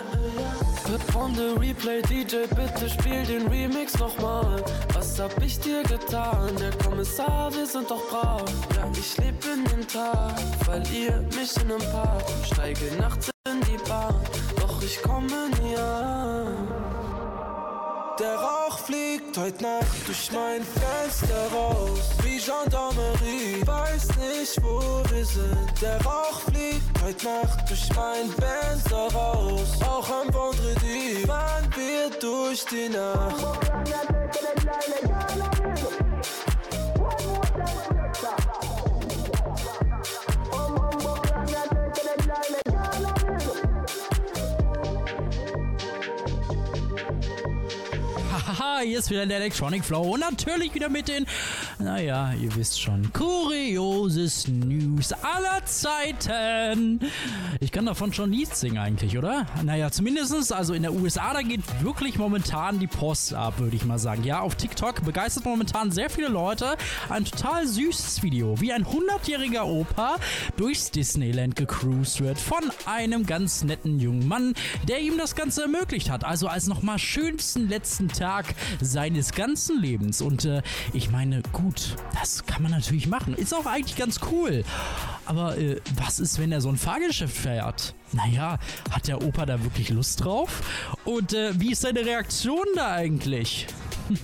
Pip 0.85 1.14
on 1.14 1.35
the 1.35 1.54
replay, 1.61 2.00
DJ, 2.00 2.47
bitte 2.57 2.88
spiel 2.88 3.23
den 3.25 3.47
Remix 3.49 3.99
nochmal. 3.99 4.64
Was 4.95 5.21
hab 5.21 5.42
ich 5.42 5.61
dir 5.61 5.83
getan? 5.83 6.57
Der 6.59 6.73
Kommissar, 6.78 7.54
wir 7.54 7.66
sind 7.66 7.90
doch 7.90 8.02
brav. 8.09 8.42
Ja, 8.75 8.90
ich 8.99 9.16
leb 9.18 9.45
in 9.45 9.64
den 9.66 9.87
Tag, 9.87 10.40
verliere 10.64 11.21
mich 11.37 11.54
in 11.61 11.68
nem 11.68 11.78
Park. 11.92 12.25
Steige 12.47 12.90
nachts 12.99 13.30
in 13.47 13.61
die 13.61 13.76
Bahn, 13.88 14.14
doch 14.59 14.83
ich 14.83 15.02
komme 15.02 15.50
nie 15.62 15.76
an. 15.76 16.67
Der 18.18 18.34
Rauch 18.34 18.78
fliegt 18.80 19.38
heute 19.38 19.62
Nacht 19.62 20.06
durch 20.06 20.32
mein 20.32 20.60
Fenster 20.64 21.52
raus. 21.52 22.10
Wie 22.22 22.38
Gendarmerie, 22.38 23.64
weiß 23.64 24.08
nicht, 24.16 24.60
wo 24.60 24.80
wir 25.08 25.25
sind. 25.25 25.80
Der 25.80 26.00
Rauch 26.04 26.40
fliegt 26.40 27.02
heute 27.04 27.25
Nacht 27.25 27.70
durch 27.70 27.88
mein 27.94 28.28
Benzer 28.30 29.14
raus. 29.14 29.68
Auch 29.82 30.08
am 30.10 30.34
Vendredi 30.34 31.25
fahren 31.26 31.70
wir 31.76 32.10
durch 32.18 32.64
die 32.64 32.88
Nacht. 32.88 34.07
Hier 48.80 48.98
ist 48.98 49.10
wieder 49.10 49.26
der 49.26 49.38
Electronic 49.38 49.84
Flow 49.84 50.14
und 50.14 50.20
natürlich 50.20 50.74
wieder 50.74 50.88
mit 50.88 51.08
den, 51.08 51.26
naja, 51.78 52.32
ihr 52.32 52.54
wisst 52.56 52.80
schon, 52.80 53.12
kurioses 53.12 54.48
News 54.48 55.12
aller 55.12 55.64
Zeiten. 55.64 57.00
Ich 57.60 57.70
kann 57.70 57.86
davon 57.86 58.12
schon 58.12 58.30
nichts 58.30 58.60
singen 58.60 58.78
eigentlich, 58.78 59.16
oder? 59.16 59.46
Naja, 59.62 59.90
zumindestens, 59.90 60.50
also 60.50 60.74
in 60.74 60.82
der 60.82 60.92
USA, 60.92 61.32
da 61.32 61.42
geht 61.42 61.62
wirklich 61.82 62.18
momentan 62.18 62.78
die 62.78 62.86
Post 62.86 63.34
ab, 63.34 63.58
würde 63.58 63.76
ich 63.76 63.84
mal 63.84 63.98
sagen. 63.98 64.24
Ja, 64.24 64.40
auf 64.40 64.56
TikTok 64.56 65.04
begeistert 65.04 65.44
momentan 65.44 65.92
sehr 65.92 66.10
viele 66.10 66.28
Leute. 66.28 66.76
Ein 67.08 67.24
total 67.24 67.66
süßes 67.66 68.22
Video, 68.22 68.60
wie 68.60 68.72
ein 68.72 68.84
100-jähriger 68.84 69.62
Opa 69.62 70.16
durchs 70.56 70.90
Disneyland 70.90 71.54
gecruised 71.54 72.20
wird 72.20 72.38
von 72.38 72.70
einem 72.86 73.26
ganz 73.26 73.62
netten 73.62 74.00
jungen 74.00 74.26
Mann, 74.26 74.54
der 74.88 75.00
ihm 75.00 75.16
das 75.18 75.36
Ganze 75.36 75.62
ermöglicht 75.62 76.10
hat. 76.10 76.24
Also 76.24 76.48
als 76.48 76.66
nochmal 76.66 76.98
schönsten 76.98 77.68
letzten 77.68 78.08
Tag 78.08 78.54
seines 78.80 79.32
ganzen 79.32 79.80
Lebens. 79.80 80.20
Und 80.22 80.44
äh, 80.44 80.62
ich 80.92 81.10
meine, 81.10 81.42
gut, 81.52 81.67
das 82.18 82.44
kann 82.46 82.62
man 82.62 82.72
natürlich 82.72 83.07
machen. 83.07 83.35
Ist 83.35 83.54
auch 83.54 83.66
eigentlich 83.66 83.96
ganz 83.96 84.20
cool. 84.31 84.64
Aber 85.26 85.57
äh, 85.59 85.81
was 85.96 86.20
ist, 86.20 86.38
wenn 86.38 86.52
er 86.52 86.61
so 86.61 86.68
ein 86.68 86.76
Fahrgeschäft 86.76 87.37
fährt? 87.37 87.94
Naja, 88.12 88.59
hat 88.90 89.09
der 89.09 89.22
Opa 89.22 89.46
da 89.46 89.62
wirklich 89.62 89.90
Lust 89.90 90.24
drauf? 90.24 90.62
Und 91.04 91.33
äh, 91.33 91.59
wie 91.61 91.72
ist 91.72 91.83
seine 91.83 92.04
Reaktion 92.04 92.66
da 92.74 92.92
eigentlich? 92.92 93.66
Hm, 94.09 94.16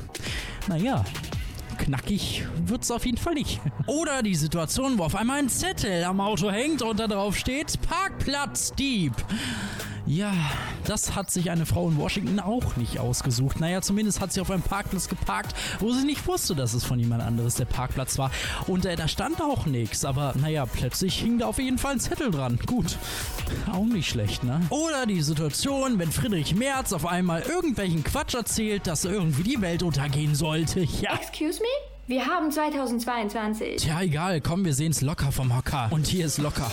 naja, 0.67 1.05
knackig 1.77 2.47
wird's 2.65 2.91
auf 2.91 3.05
jeden 3.05 3.19
Fall 3.19 3.35
nicht. 3.35 3.61
Oder 3.87 4.23
die 4.23 4.35
Situation, 4.35 4.97
wo 4.97 5.05
auf 5.05 5.15
einmal 5.15 5.41
ein 5.41 5.51
Zettel 5.51 6.05
am 6.05 6.21
Auto 6.21 6.51
hängt 6.51 6.81
und 6.81 6.99
da 6.99 7.07
drauf 7.07 7.37
steht 7.37 7.79
Parkplatzdieb. 7.83 9.13
Ja, 10.07 10.33
das 10.85 11.15
hat 11.15 11.31
sich 11.31 11.51
eine 11.51 11.65
Frau 11.65 11.89
in 11.89 11.97
Washington 11.97 12.39
auch 12.39 12.77
nicht 12.77 12.99
ausgesucht. 12.99 13.59
Naja, 13.59 13.81
zumindest 13.81 14.21
hat 14.21 14.33
sie 14.35 14.41
auf 14.43 14.51
einem 14.51 14.63
Parkplatz 14.63 15.09
geparkt, 15.09 15.55
wo 15.81 15.93
sie 15.93 16.05
nicht 16.05 16.27
wusste, 16.27 16.55
dass 16.55 16.75
es 16.75 16.85
von 16.85 16.99
jemand 16.99 17.23
anderes 17.23 17.55
der 17.55 17.65
Parkplatz 17.65 18.19
war. 18.19 18.31
Und 18.67 18.85
äh, 18.85 18.97
da 18.97 19.09
stand 19.09 19.41
auch 19.41 19.65
nichts. 19.65 20.05
Aber 20.05 20.35
naja, 20.37 20.67
plötzlich 20.67 21.19
hing 21.19 21.39
da 21.39 21.47
auf 21.47 21.59
jeden 21.59 21.79
Fall 21.79 21.93
ein 21.93 22.01
Zettel 22.01 22.31
dran. 22.31 22.59
Gut, 22.67 22.99
auch 23.73 23.85
nicht 23.85 24.11
schlecht, 24.11 24.45
ne? 24.45 24.61
Oder 24.69 25.07
die 25.07 25.23
Situation, 25.23 25.99
wenn 25.99 26.13
Friedrich 26.13 26.55
Merz 26.55 26.93
auf 26.93 27.07
einmal 27.07 27.41
irgendwelchen 27.41 28.05
Quatsch 28.05 28.35
erzählt, 28.35 28.87
dass 28.87 29.07
irgendwie 29.07 29.43
die 29.43 29.61
Welt 29.63 29.83
untergehen 29.83 30.35
sollte. 30.35 30.87
Ja. 31.05 31.15
Excuse 31.17 31.61
me? 31.61 31.67
Wir 32.07 32.27
haben 32.27 32.51
2022. 32.51 33.77
Tja, 33.77 34.01
egal, 34.01 34.41
komm, 34.41 34.65
wir 34.65 34.75
sehen's 34.75 35.01
locker 35.01 35.33
vom 35.33 35.55
Hocker. 35.57 35.89
Und 35.91 36.07
hier 36.07 36.27
ist 36.27 36.39
locker. 36.39 36.71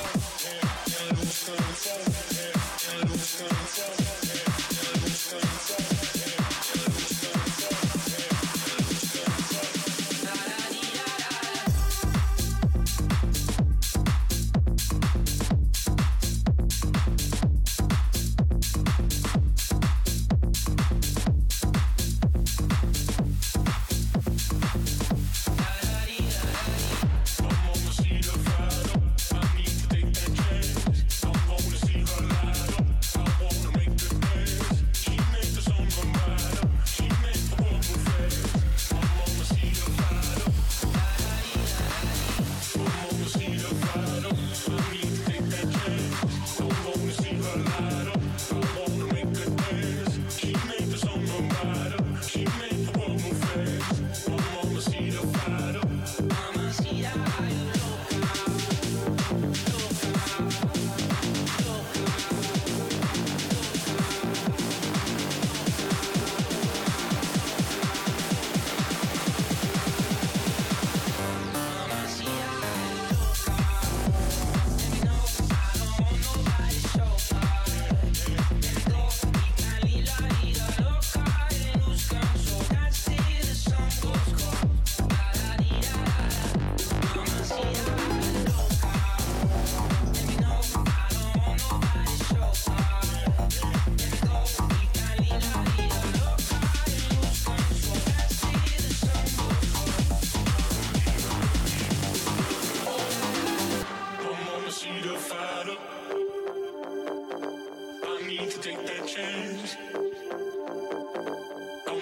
I'm 109.18 109.26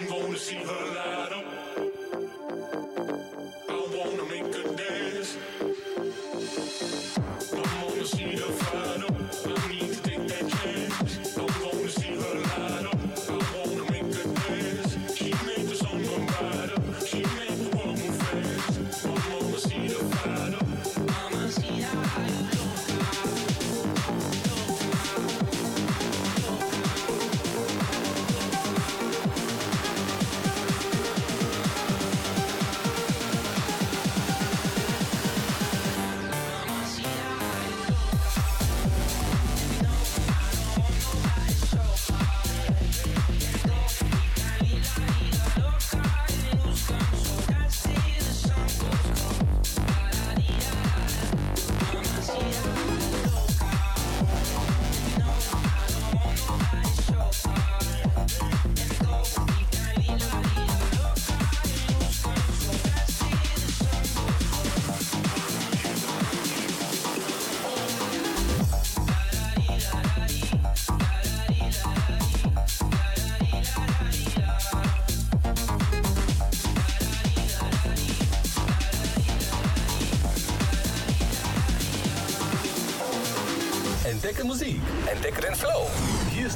going 0.08 0.34
to 0.34 0.38
see 0.38 0.58
her. 0.58 0.89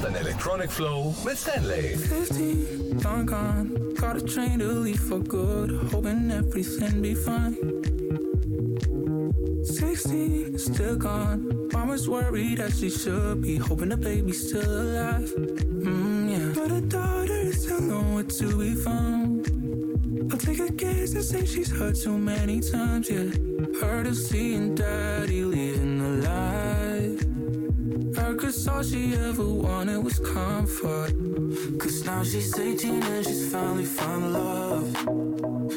Ein 0.06 0.16
Electronic 0.16 0.70
Flow 0.70 1.14
with 1.24 1.38
Stanley. 1.38 1.96
15, 1.96 2.98
gone, 2.98 3.24
gone. 3.24 3.94
Caught 3.96 4.16
a 4.16 4.20
train 4.20 4.58
to 4.58 4.66
leave 4.66 5.00
for 5.00 5.18
good, 5.18 5.70
hoping 5.90 6.30
everything 6.30 7.00
be 7.00 7.14
fine. 7.14 7.56
16, 9.64 10.58
still 10.58 10.96
gone. 10.96 11.70
Mama's 11.72 12.06
worried 12.06 12.60
as 12.60 12.78
she 12.78 12.90
should 12.90 13.40
be, 13.40 13.56
hoping 13.56 13.88
the 13.88 13.96
baby's 13.96 14.46
still 14.46 14.62
alive. 14.62 15.32
Mm, 15.38 16.30
yeah. 16.30 16.52
But 16.54 16.70
her 16.70 16.80
daughter 16.82 17.52
still 17.54 17.80
nowhere 17.80 18.24
to 18.24 18.58
be 18.58 18.74
found. 18.74 19.48
I'll 20.30 20.38
take 20.38 20.58
a 20.58 20.70
guess 20.70 21.14
and 21.14 21.24
say 21.24 21.46
she's 21.46 21.70
heard 21.70 21.94
too 21.94 22.18
many 22.18 22.60
times, 22.60 23.08
yeah. 23.08 23.30
Heard 23.80 24.06
of 24.06 24.16
seeing 24.16 24.74
daddy. 24.74 25.40
Her 25.40 25.73
cause 28.54 28.68
all 28.68 28.82
she 28.82 29.14
ever 29.14 29.46
wanted 29.46 29.98
was 30.04 30.18
comfort. 30.20 31.12
Cause 31.78 32.04
now 32.04 32.22
she's 32.22 32.56
18 32.58 33.02
and 33.02 33.26
she's 33.26 33.50
finally 33.50 33.84
found 33.84 34.32
love. 34.32 34.86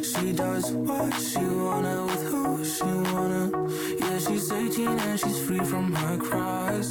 She 0.03 0.31
does 0.33 0.71
what 0.71 1.13
she 1.19 1.39
wanna 1.39 2.05
with 2.05 2.23
who 2.31 2.63
she 2.63 2.91
wanna. 3.13 3.43
Yeah, 3.99 4.19
she's 4.19 4.51
18 4.51 4.87
and 4.87 5.19
she's 5.19 5.39
free 5.45 5.63
from 5.71 5.91
her 5.93 6.17
cries. 6.17 6.89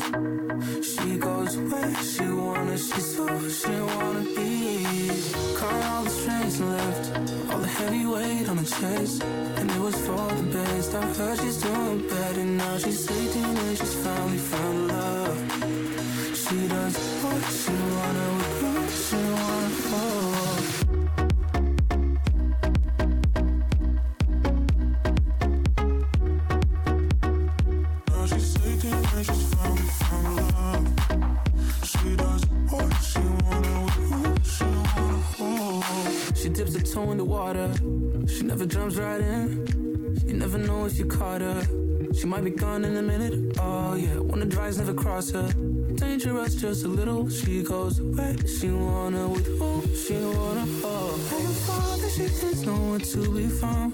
She 0.82 1.18
goes 1.18 1.56
where 1.56 1.94
she 2.02 2.24
wanna, 2.24 2.76
she's 2.78 3.16
who 3.16 3.50
she 3.50 3.70
wanna 3.70 4.24
be. 4.34 4.55
Cut 4.86 5.84
all 5.90 6.04
the 6.04 6.10
strings 6.10 6.60
and 6.60 6.70
left 6.70 7.50
all 7.50 7.58
the 7.58 7.66
heavy 7.66 8.06
weight 8.06 8.48
on 8.48 8.58
her 8.58 8.64
chest. 8.64 9.24
And 9.24 9.68
it 9.68 9.80
was 9.80 9.96
for 10.06 10.28
the 10.28 10.46
best. 10.56 10.94
I 10.94 11.02
heard 11.14 11.38
she's 11.40 11.60
doing 11.60 12.08
better 12.08 12.44
now. 12.44 12.78
She's 12.78 13.10
18 13.10 13.44
and 13.44 13.78
she's 13.78 13.94
finally 14.04 14.38
found 14.38 14.88
love. 14.88 15.38
She 16.42 16.68
does 16.68 16.96
what 17.22 17.42
she 17.60 17.72
wanna 17.96 18.28
with 18.38 18.60
who 18.60 18.72
she 19.02 19.16
wanna. 19.16 19.70
Oh. 19.98 20.55
She 42.26 42.30
might 42.30 42.42
be 42.42 42.50
gone 42.50 42.84
in 42.84 42.96
a 42.96 43.02
minute. 43.02 43.56
Oh 43.60 43.94
yeah, 43.94 44.18
when 44.18 44.40
the 44.40 44.46
drives 44.46 44.78
never 44.78 44.92
cross 44.92 45.30
her. 45.30 45.48
Dangerous 45.94 46.56
just 46.56 46.84
a 46.84 46.88
little. 46.88 47.30
She 47.30 47.62
goes 47.62 48.00
where 48.00 48.36
she 48.48 48.68
wanna 48.68 49.28
with 49.28 49.46
who 49.46 49.86
she 49.94 50.14
wanna. 50.14 50.64
Oh, 50.82 51.14
hey, 51.30 51.46
father, 51.66 52.10
she 52.10 52.26
thinks 52.26 52.62
no 52.62 52.74
one 52.74 52.98
to 52.98 53.32
be 53.32 53.46
found. 53.46 53.92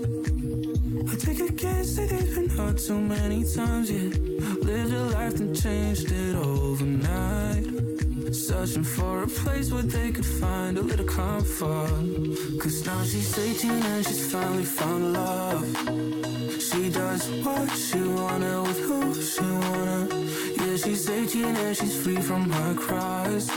I 1.11 1.14
take 1.16 1.40
a 1.40 1.53
guess 1.53 1.97
that 1.97 2.09
they've 2.09 2.35
been 2.35 2.49
hurt 2.49 2.79
too 2.79 3.03
many 3.03 3.45
times. 3.45 3.90
Yeah, 3.90 4.09
lived 4.64 4.95
a 4.95 5.03
life 5.12 5.38
and 5.38 5.55
changed 5.55 6.11
it 6.11 6.35
overnight. 6.35 7.72
Searching 8.33 8.83
for 8.83 9.25
a 9.25 9.27
place 9.27 9.71
where 9.71 9.83
they 9.83 10.11
could 10.11 10.25
find 10.25 10.79
a 10.79 10.81
little 10.81 11.05
comfort. 11.05 11.90
Cause 12.59 12.87
now 12.87 13.03
she's 13.05 13.38
18 13.38 13.71
and 13.71 14.07
she's 14.07 14.33
finally 14.33 14.64
found 14.64 15.12
love. 15.12 15.66
She 16.59 16.88
does 16.88 17.29
what 17.45 17.71
she 17.77 18.01
wanna 18.01 18.62
with 18.62 18.81
who 18.81 19.21
she 19.21 19.42
wanna. 19.42 20.09
Yeah, 20.57 20.77
she's 20.79 21.11
18 21.11 21.45
and 21.45 21.77
she's 21.77 21.95
free 22.03 22.21
from 22.23 22.49
her 22.51 22.75
cries. 22.75 23.51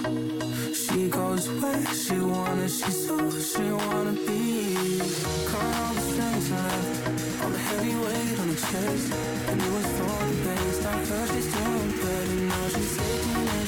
She 0.73 1.07
goes 1.07 1.49
where 1.49 1.85
she 1.93 2.19
wanna, 2.19 2.67
she's 2.67 3.07
who 3.07 3.31
she 3.41 3.71
wanna 3.71 4.11
be. 4.11 4.99
Cut 5.47 5.75
all 5.81 5.93
the 5.93 6.01
strings 6.01 6.51
left 6.51 7.15
all 7.45 7.51
the 7.51 7.57
heavy 7.57 7.95
weight 7.95 8.39
on 8.39 8.47
her 8.49 8.59
chest. 8.67 9.13
And 9.49 9.61
it 9.61 9.71
was 9.71 9.87
for 9.97 10.17
the 10.29 10.37
best. 10.45 10.85
I 10.85 11.05
heard 11.09 11.29
she's 11.29 11.53
doing 11.53 11.91
better 12.01 12.39
now. 12.51 12.67
She's 12.73 12.99
18 12.99 13.64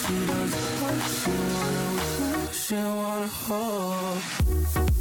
She 0.00 0.14
does 0.26 0.54
what 0.80 0.98
she 1.16 1.32
wanna 1.54 1.86
with 1.96 2.54
she 2.54 2.74
wanna. 2.74 3.30
Oh. 3.48 4.91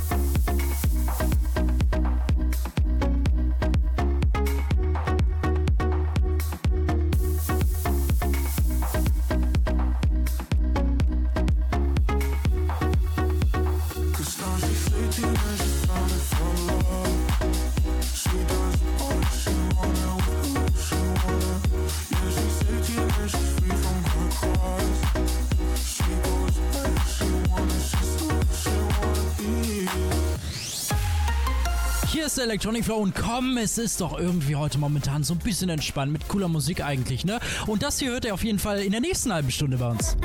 Electronic 32.41 32.83
Flow 32.83 32.97
und 32.97 33.13
komm, 33.13 33.57
es 33.57 33.77
ist 33.77 34.01
doch 34.01 34.17
irgendwie 34.17 34.55
heute 34.55 34.77
momentan 34.79 35.23
so 35.23 35.33
ein 35.35 35.39
bisschen 35.39 35.69
entspannt 35.69 36.11
mit 36.11 36.27
cooler 36.27 36.47
Musik 36.47 36.83
eigentlich, 36.83 37.23
ne? 37.23 37.39
Und 37.67 37.83
das 37.83 37.99
hier 37.99 38.11
hört 38.11 38.25
ihr 38.25 38.33
auf 38.33 38.43
jeden 38.43 38.59
Fall 38.59 38.79
in 38.79 38.91
der 38.91 39.01
nächsten 39.01 39.31
halben 39.31 39.51
Stunde 39.51 39.77
bei 39.77 39.89
uns. 39.89 40.17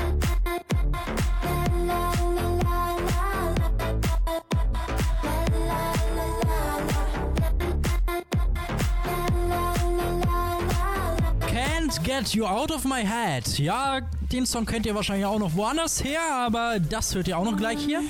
Can't 11.47 12.03
Get 12.03 12.29
You 12.33 12.45
Out 12.45 12.71
of 12.71 12.83
My 12.83 13.03
Head. 13.05 13.59
Ja, 13.59 14.01
den 14.31 14.45
Song 14.45 14.65
kennt 14.65 14.85
ihr 14.85 14.95
wahrscheinlich 14.95 15.25
auch 15.25 15.39
noch 15.39 15.55
woanders 15.55 16.03
her, 16.03 16.21
aber 16.31 16.79
das 16.79 17.13
hört 17.13 17.27
ihr 17.27 17.37
auch 17.37 17.45
noch 17.45 17.57
gleich 17.57 17.79
hier. 17.79 18.01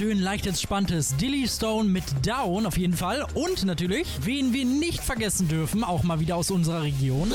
Schön 0.00 0.18
leicht 0.18 0.46
entspanntes. 0.46 1.14
Dilly 1.18 1.46
Stone 1.46 1.86
mit 1.86 2.04
Down 2.22 2.64
auf 2.64 2.78
jeden 2.78 2.96
Fall. 2.96 3.26
Und 3.34 3.66
natürlich, 3.66 4.08
wen 4.22 4.54
wir 4.54 4.64
nicht 4.64 5.02
vergessen 5.02 5.46
dürfen, 5.46 5.84
auch 5.84 6.04
mal 6.04 6.20
wieder 6.20 6.36
aus 6.36 6.50
unserer 6.50 6.84
Region. 6.84 7.30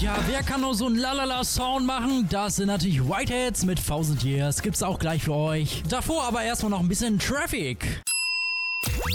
Ja, 0.00 0.16
wer 0.26 0.42
kann 0.42 0.62
nur 0.62 0.74
so 0.74 0.86
einen 0.86 0.96
Lalala-Sound 0.96 1.84
machen? 1.84 2.28
Das 2.30 2.56
sind 2.56 2.68
natürlich 2.68 3.06
Whiteheads 3.06 3.66
mit 3.66 3.86
Thousand 3.86 4.24
Years. 4.24 4.62
Gibt's 4.62 4.82
auch 4.82 4.98
gleich 4.98 5.24
für 5.24 5.34
euch. 5.34 5.82
Davor 5.90 6.24
aber 6.24 6.44
erstmal 6.44 6.70
noch 6.70 6.80
ein 6.80 6.88
bisschen 6.88 7.18
Traffic. 7.18 8.00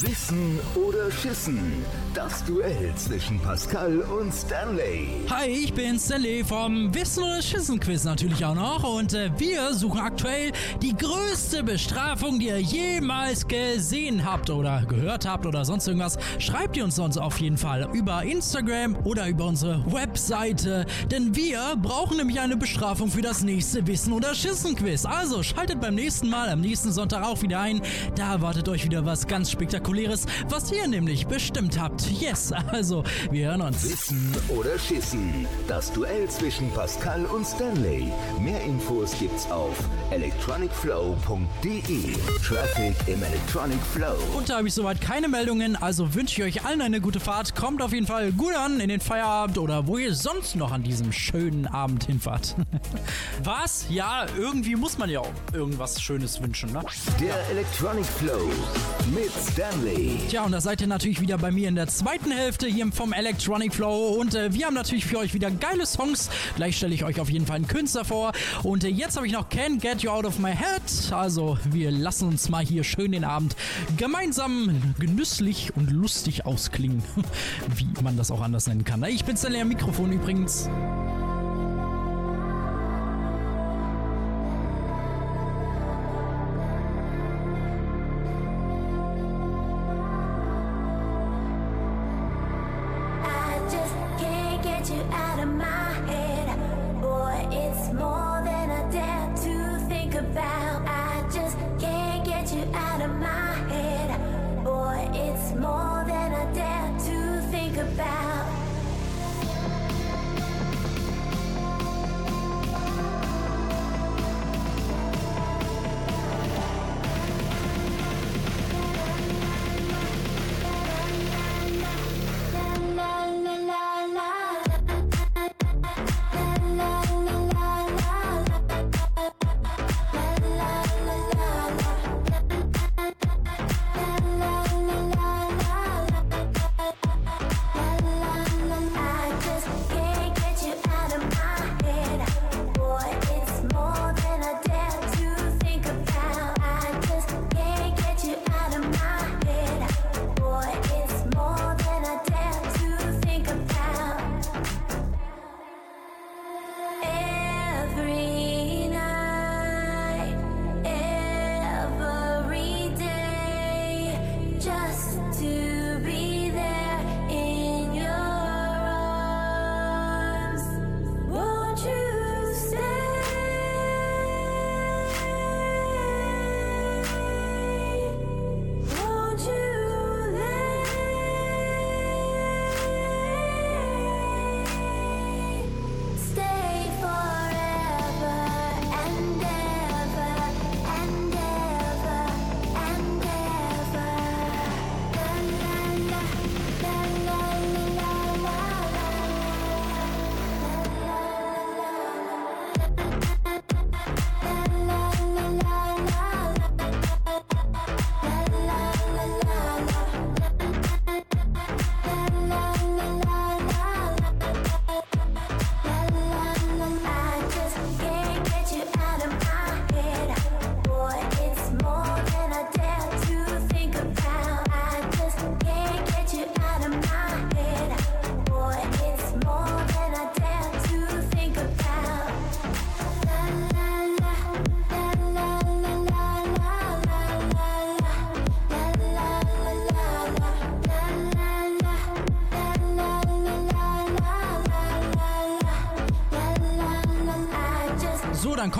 Wissen 0.01 0.59
oder 0.75 1.09
Schissen? 1.09 1.85
Das 2.13 2.43
Duell 2.43 2.93
zwischen 2.95 3.39
Pascal 3.39 3.99
und 4.01 4.33
Stanley. 4.33 5.07
Hi, 5.29 5.47
ich 5.47 5.73
bin 5.73 5.97
Stanley 5.97 6.43
vom 6.43 6.93
Wissen 6.93 7.23
oder 7.23 7.41
Schissen 7.41 7.79
Quiz 7.79 8.03
natürlich 8.03 8.43
auch 8.43 8.55
noch 8.55 8.83
und 8.83 9.13
äh, 9.13 9.29
wir 9.37 9.73
suchen 9.73 10.01
aktuell 10.01 10.51
die 10.81 10.95
größte 10.95 11.63
Bestrafung, 11.63 12.39
die 12.39 12.47
ihr 12.47 12.59
jemals 12.59 13.47
gesehen 13.47 14.25
habt 14.25 14.49
oder 14.49 14.83
gehört 14.85 15.25
habt 15.25 15.45
oder 15.45 15.63
sonst 15.63 15.87
irgendwas. 15.87 16.17
Schreibt 16.39 16.75
ihr 16.75 16.83
uns 16.83 16.95
sonst 16.95 17.17
auf 17.17 17.39
jeden 17.39 17.57
Fall 17.57 17.89
über 17.93 18.23
Instagram 18.23 18.97
oder 19.05 19.29
über 19.29 19.45
unsere 19.45 19.85
Webseite, 19.91 20.85
denn 21.09 21.35
wir 21.35 21.75
brauchen 21.81 22.17
nämlich 22.17 22.39
eine 22.41 22.57
Bestrafung 22.57 23.09
für 23.09 23.21
das 23.21 23.43
nächste 23.43 23.87
Wissen 23.87 24.11
oder 24.11 24.35
Schissen 24.35 24.75
Quiz. 24.75 25.05
Also 25.05 25.41
schaltet 25.41 25.79
beim 25.79 25.95
nächsten 25.95 26.29
Mal 26.29 26.49
am 26.49 26.59
nächsten 26.59 26.91
Sonntag 26.91 27.23
auch 27.23 27.41
wieder 27.41 27.61
ein. 27.61 27.81
Da 28.15 28.33
erwartet 28.33 28.67
euch 28.67 28.83
wieder 28.83 29.05
was 29.05 29.27
ganz 29.27 29.51
spektakuläres, 29.51 29.84
Spektakuläres, 29.85 30.25
was 30.49 30.71
ihr 30.71 30.87
nämlich 30.87 31.27
bestimmt 31.27 31.79
habt. 31.79 32.09
Yes, 32.09 32.51
also 32.51 33.03
wir 33.29 33.49
hören 33.49 33.61
uns. 33.61 33.83
Wissen 33.83 34.35
oder 34.49 34.79
Schissen. 34.79 35.45
Das 35.67 35.91
Duell 35.91 36.27
zwischen 36.29 36.71
Pascal 36.71 37.25
und 37.25 37.45
Stanley. 37.45 38.11
Mehr 38.39 38.61
Infos 38.63 39.11
gibt's 39.19 39.49
auf 39.51 39.77
electronicflow.de. 40.11 42.13
Traffic 42.43 42.95
im 43.07 43.21
Electronic 43.21 43.79
Flow. 43.93 44.15
Und 44.35 44.49
da 44.49 44.57
habe 44.57 44.67
ich 44.67 44.73
soweit 44.73 44.99
keine 45.01 45.27
Meldungen, 45.27 45.75
also 45.75 46.15
wünsche 46.15 46.41
ich 46.41 46.57
euch 46.57 46.65
allen 46.65 46.81
eine 46.81 46.99
gute 46.99 47.19
Fahrt. 47.19 47.55
Kommt 47.55 47.81
auf 47.81 47.93
jeden 47.93 48.07
Fall 48.07 48.31
gut 48.31 48.55
an 48.55 48.79
in 48.79 48.89
den 48.89 49.01
Feierabend 49.01 49.57
oder 49.57 49.87
wo 49.87 49.97
ihr 49.97 50.15
sonst 50.15 50.55
noch 50.55 50.71
an 50.71 50.83
diesem 50.83 51.11
schönen 51.11 51.67
Abend 51.67 52.05
hinfahrt. 52.05 52.55
was? 53.43 53.85
Ja, 53.89 54.25
irgendwie 54.37 54.75
muss 54.75 54.97
man 54.97 55.09
ja 55.09 55.19
auch 55.19 55.33
irgendwas 55.53 56.01
Schönes 56.01 56.41
wünschen, 56.41 56.71
ne? 56.71 56.81
Der 57.19 57.35
Electronic 57.51 58.05
Flow 58.05 58.49
mit 59.13 59.31
Stanley. 59.51 59.74
Stanley. 59.75 60.19
Tja, 60.29 60.43
und 60.43 60.51
da 60.51 60.61
seid 60.61 60.81
ihr 60.81 60.87
natürlich 60.87 61.21
wieder 61.21 61.37
bei 61.37 61.51
mir 61.51 61.67
in 61.67 61.75
der 61.75 61.87
zweiten 61.87 62.31
Hälfte 62.31 62.67
hier 62.67 62.89
vom 62.91 63.13
Electronic 63.13 63.73
Flow. 63.73 64.15
Und 64.19 64.35
äh, 64.35 64.53
wir 64.53 64.67
haben 64.67 64.73
natürlich 64.73 65.05
für 65.05 65.17
euch 65.17 65.33
wieder 65.33 65.51
geile 65.51 65.85
Songs. 65.85 66.29
Gleich 66.55 66.77
stelle 66.77 66.93
ich 66.93 67.03
euch 67.03 67.19
auf 67.19 67.29
jeden 67.29 67.45
Fall 67.45 67.57
einen 67.57 67.67
Künstler 67.67 68.05
vor. 68.05 68.31
Und 68.63 68.83
äh, 68.83 68.87
jetzt 68.87 69.17
habe 69.17 69.27
ich 69.27 69.33
noch 69.33 69.49
Can't 69.49 69.79
Get 69.79 70.01
You 70.01 70.11
Out 70.11 70.25
of 70.25 70.39
My 70.39 70.51
Head. 70.51 71.13
Also, 71.13 71.57
wir 71.65 71.91
lassen 71.91 72.27
uns 72.29 72.49
mal 72.49 72.65
hier 72.65 72.83
schön 72.83 73.11
den 73.11 73.23
Abend 73.23 73.55
gemeinsam 73.97 74.93
genüsslich 74.99 75.75
und 75.75 75.91
lustig 75.91 76.45
ausklingen. 76.45 77.03
Wie 77.75 77.87
man 78.01 78.17
das 78.17 78.31
auch 78.31 78.41
anders 78.41 78.67
nennen 78.67 78.83
kann. 78.83 79.03
Ich 79.03 79.25
bin 79.25 79.35
Stanley 79.35 79.61
am 79.61 79.67
Mikrofon 79.67 80.11
übrigens. 80.11 80.69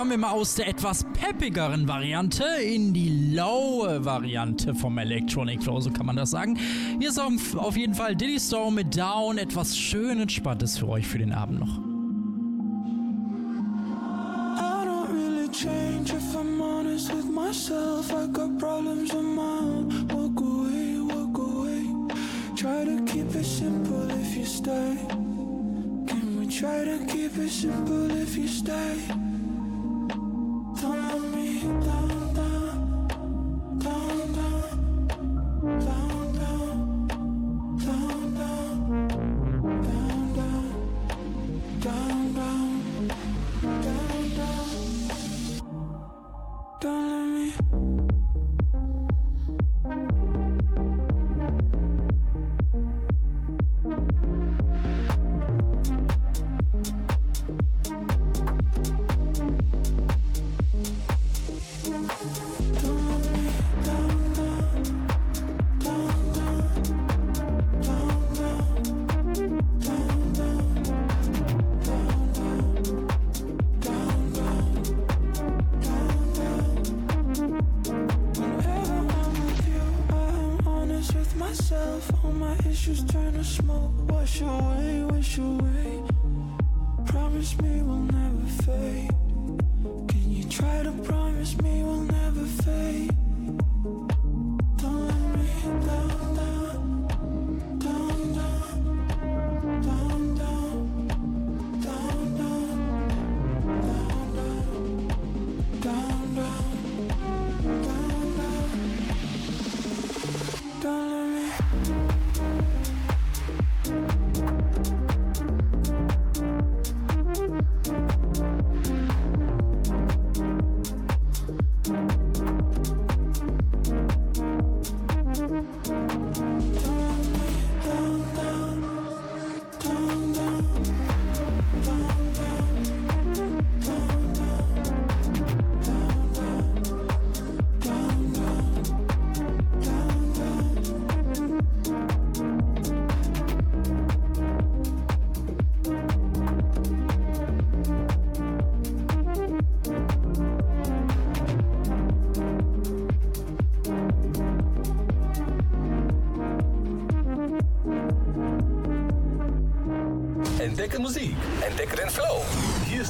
kommen 0.06 0.20
wir 0.20 0.28
mal 0.28 0.34
aus 0.34 0.54
der 0.54 0.68
etwas 0.68 1.04
peppigeren 1.14 1.88
Variante 1.88 2.44
in 2.62 2.94
die 2.94 3.32
laue 3.34 4.04
Variante 4.04 4.72
vom 4.72 4.98
Electronic 4.98 5.64
Flow, 5.64 5.80
so 5.80 5.90
kann 5.90 6.06
man 6.06 6.14
das 6.14 6.30
sagen. 6.30 6.56
Hier 7.00 7.08
ist 7.08 7.18
auf 7.18 7.76
jeden 7.76 7.94
Fall 7.94 8.14
Diddy 8.14 8.38
Storm 8.38 8.76
mit 8.76 8.96
Down, 8.96 9.36
etwas 9.36 9.76
schön 9.76 10.20
entspanntes 10.20 10.78
für 10.78 10.88
euch 10.88 11.08
für 11.08 11.18
den 11.18 11.32
Abend 11.32 11.58
noch. 11.58 11.85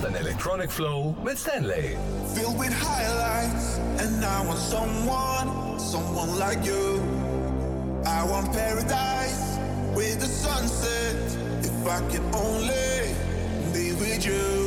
Ein 0.06 0.14
Electronic 0.14 0.70
Flow 0.70 1.16
mit 1.24 1.36
Stanley. 1.36 1.96
Filled 2.32 2.56
with 2.56 2.72
highlights, 2.72 3.78
and 3.98 4.24
I 4.24 4.46
want 4.46 4.60
someone, 4.60 5.80
someone 5.80 6.38
like 6.38 6.64
you. 6.64 7.02
I 8.06 8.22
want 8.22 8.52
paradise 8.52 9.58
with 9.96 10.20
the 10.20 10.28
sunset. 10.28 11.16
If 11.64 11.88
I 11.88 12.00
only 12.34 13.14
be 13.72 13.94
with 13.94 14.24
you. 14.24 14.65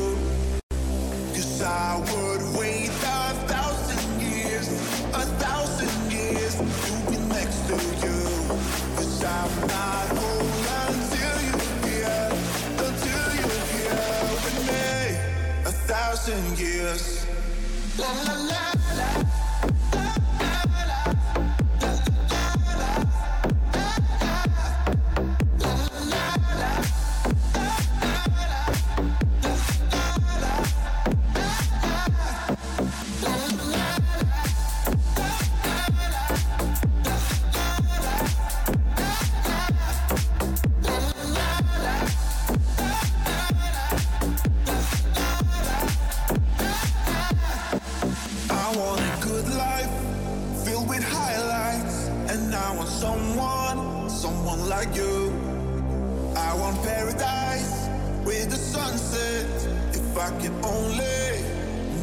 Want 56.69 56.83
paradise 56.83 57.89
with 58.23 58.51
the 58.51 58.55
sunset. 58.55 59.47
If 59.91 60.15
I 60.15 60.29
could 60.39 60.53
only 60.63 61.41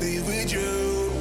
be 0.01 0.19
with 0.27 0.53
you, 0.53 1.13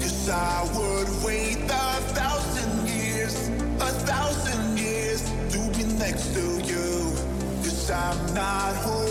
cause 0.00 0.28
I 0.28 0.64
would 0.76 1.08
wait 1.24 1.58
a 1.70 2.00
thousand 2.18 2.88
years, 2.88 3.36
a 3.78 3.92
thousand 4.10 4.76
years 4.76 5.22
to 5.52 5.58
be 5.78 5.84
next 5.94 6.34
to 6.34 6.58
you. 6.66 7.14
Cause 7.62 7.88
I'm 7.88 8.34
not 8.34 8.74
whole 8.82 9.09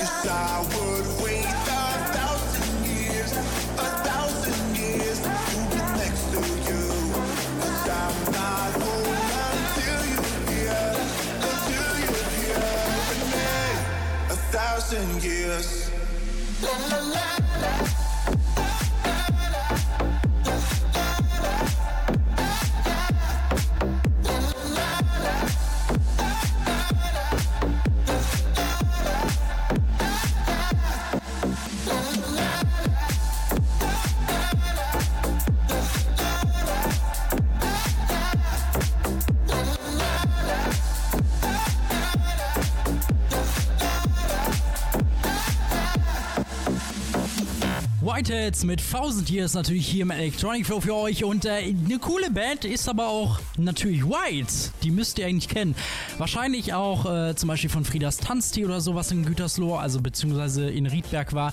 Cause 0.00 0.26
I 0.28 0.60
would 0.62 1.22
wait 1.22 1.39
Whiteheads 48.30 48.64
mit 48.64 48.80
1000 48.80 49.28
Years 49.28 49.54
natürlich 49.54 49.88
hier 49.88 50.02
im 50.02 50.12
Electronic 50.12 50.64
Flow 50.64 50.80
für 50.80 50.94
euch 50.94 51.24
und 51.24 51.44
äh, 51.46 51.74
eine 51.74 51.98
coole 51.98 52.30
Band 52.30 52.64
ist 52.64 52.88
aber 52.88 53.08
auch 53.08 53.40
natürlich 53.56 54.04
White. 54.04 54.52
Die 54.84 54.92
müsst 54.92 55.18
ihr 55.18 55.26
eigentlich 55.26 55.48
kennen. 55.48 55.74
Wahrscheinlich 56.16 56.72
auch 56.72 57.12
äh, 57.12 57.34
zum 57.34 57.48
Beispiel 57.48 57.70
von 57.70 57.84
Friedas 57.84 58.18
Tanztee 58.18 58.64
oder 58.64 58.80
sowas 58.80 59.10
in 59.10 59.24
Gütersloh, 59.24 59.74
also 59.74 60.00
beziehungsweise 60.00 60.70
in 60.70 60.86
Riedberg 60.86 61.32
war. 61.32 61.52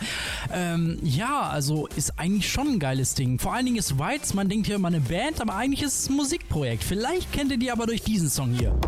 Ähm, 0.53 0.99
ja, 1.01 1.49
also 1.49 1.87
ist 1.95 2.19
eigentlich 2.19 2.47
schon 2.47 2.67
ein 2.67 2.79
geiles 2.79 3.15
Ding. 3.15 3.39
Vor 3.39 3.53
allen 3.55 3.65
Dingen 3.65 3.77
ist 3.77 3.97
Whites, 3.97 4.35
man 4.35 4.47
denkt 4.47 4.67
hier 4.67 4.75
immer 4.75 4.89
eine 4.89 5.01
Band, 5.01 5.41
aber 5.41 5.55
eigentlich 5.55 5.81
ist 5.81 6.01
es 6.01 6.09
ein 6.09 6.15
Musikprojekt. 6.15 6.83
Vielleicht 6.83 7.33
kennt 7.33 7.51
ihr 7.51 7.57
die 7.57 7.71
aber 7.71 7.87
durch 7.87 8.03
diesen 8.03 8.29
Song 8.29 8.53
hier. 8.53 8.79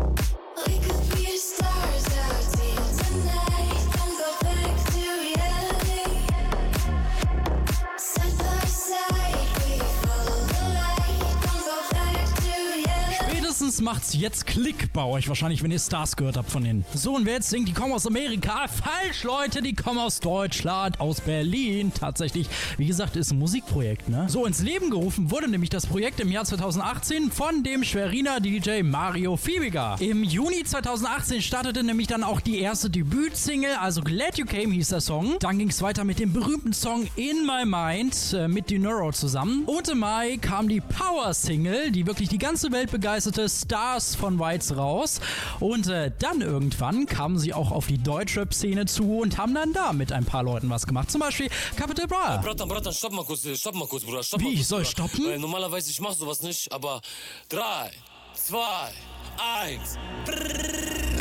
Macht's 13.80 14.14
jetzt 14.14 14.46
Klick 14.46 14.92
bei 14.92 15.04
euch 15.04 15.28
wahrscheinlich, 15.28 15.62
wenn 15.62 15.70
ihr 15.70 15.78
Stars 15.78 16.16
gehört 16.16 16.36
habt 16.36 16.50
von 16.50 16.62
denen. 16.62 16.84
So, 16.94 17.16
und 17.16 17.24
wer 17.24 17.34
jetzt 17.34 17.50
denkt, 17.52 17.68
die 17.68 17.72
kommen 17.72 17.92
aus 17.92 18.06
Amerika? 18.06 18.66
Falsch, 18.68 19.22
Leute, 19.24 19.62
die 19.62 19.74
kommen 19.74 19.98
aus 19.98 20.20
Deutschland, 20.20 21.00
aus 21.00 21.20
Berlin. 21.20 21.92
Tatsächlich, 21.98 22.48
wie 22.76 22.86
gesagt, 22.86 23.16
ist 23.16 23.32
ein 23.32 23.38
Musikprojekt, 23.38 24.08
ne? 24.08 24.26
So, 24.28 24.44
ins 24.44 24.60
Leben 24.60 24.90
gerufen 24.90 25.30
wurde 25.30 25.48
nämlich 25.48 25.70
das 25.70 25.86
Projekt 25.86 26.20
im 26.20 26.30
Jahr 26.30 26.44
2018 26.44 27.30
von 27.30 27.62
dem 27.62 27.82
Schweriner 27.84 28.40
DJ 28.40 28.82
Mario 28.82 29.36
Fiebiger. 29.36 29.96
Im 30.00 30.24
Juni 30.24 30.62
2018 30.64 31.40
startete 31.40 31.82
nämlich 31.82 32.06
dann 32.06 32.22
auch 32.22 32.40
die 32.40 32.58
erste 32.58 32.90
Debütsingle, 32.90 33.78
also 33.80 34.02
Glad 34.02 34.36
You 34.36 34.44
Came 34.44 34.72
hieß 34.74 34.88
der 34.88 35.00
Song. 35.00 35.36
Dann 35.40 35.58
ging 35.58 35.70
es 35.70 35.80
weiter 35.80 36.04
mit 36.04 36.18
dem 36.18 36.32
berühmten 36.32 36.72
Song 36.72 37.06
In 37.16 37.46
My 37.46 37.64
Mind 37.64 38.34
äh, 38.34 38.48
mit 38.48 38.68
Dinero 38.68 39.12
zusammen. 39.12 39.64
Und 39.64 39.88
im 39.88 40.00
Mai 40.00 40.38
kam 40.40 40.68
die 40.68 40.80
Power-Single, 40.80 41.92
die 41.92 42.06
wirklich 42.06 42.28
die 42.28 42.38
ganze 42.38 42.72
Welt 42.72 42.90
begeisterte, 42.90 43.48
Stars 43.70 44.16
von 44.16 44.40
Whites 44.40 44.76
raus. 44.76 45.20
Und 45.60 45.86
äh, 45.86 46.10
dann 46.18 46.40
irgendwann 46.40 47.06
kamen 47.06 47.38
sie 47.38 47.54
auch 47.54 47.70
auf 47.70 47.86
die 47.86 47.98
Deutschrap-Szene 47.98 48.86
zu 48.86 49.18
und 49.20 49.38
haben 49.38 49.54
dann 49.54 49.72
da 49.72 49.92
mit 49.92 50.10
ein 50.10 50.24
paar 50.24 50.42
Leuten 50.42 50.68
was 50.70 50.88
gemacht. 50.88 51.08
Zum 51.08 51.20
Beispiel 51.20 51.48
Capital 51.76 52.08
Bra. 52.08 52.38
Bratan, 52.38 52.68
Bratan, 52.68 52.92
stopp 52.92 53.12
mal 53.12 53.24
kurz, 53.24 53.46
stopp 53.56 53.76
mal 53.76 53.86
kurz, 53.86 54.02
Bruder. 54.02 54.24
Stopp 54.24 54.40
Wie, 54.40 54.44
mal 54.44 54.50
kurz, 54.50 54.60
ich 54.60 54.66
soll 54.66 54.80
Bruder. 54.80 54.90
stoppen? 54.90 55.24
Weil 55.24 55.38
normalerweise, 55.38 55.88
ich 55.88 56.00
mach 56.00 56.14
sowas 56.14 56.42
nicht, 56.42 56.72
aber 56.72 57.00
drei, 57.48 57.92
zwei, 58.34 58.90
eins. 59.38 59.96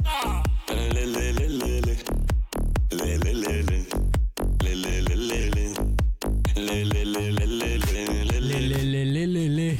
Ah. 0.05 0.41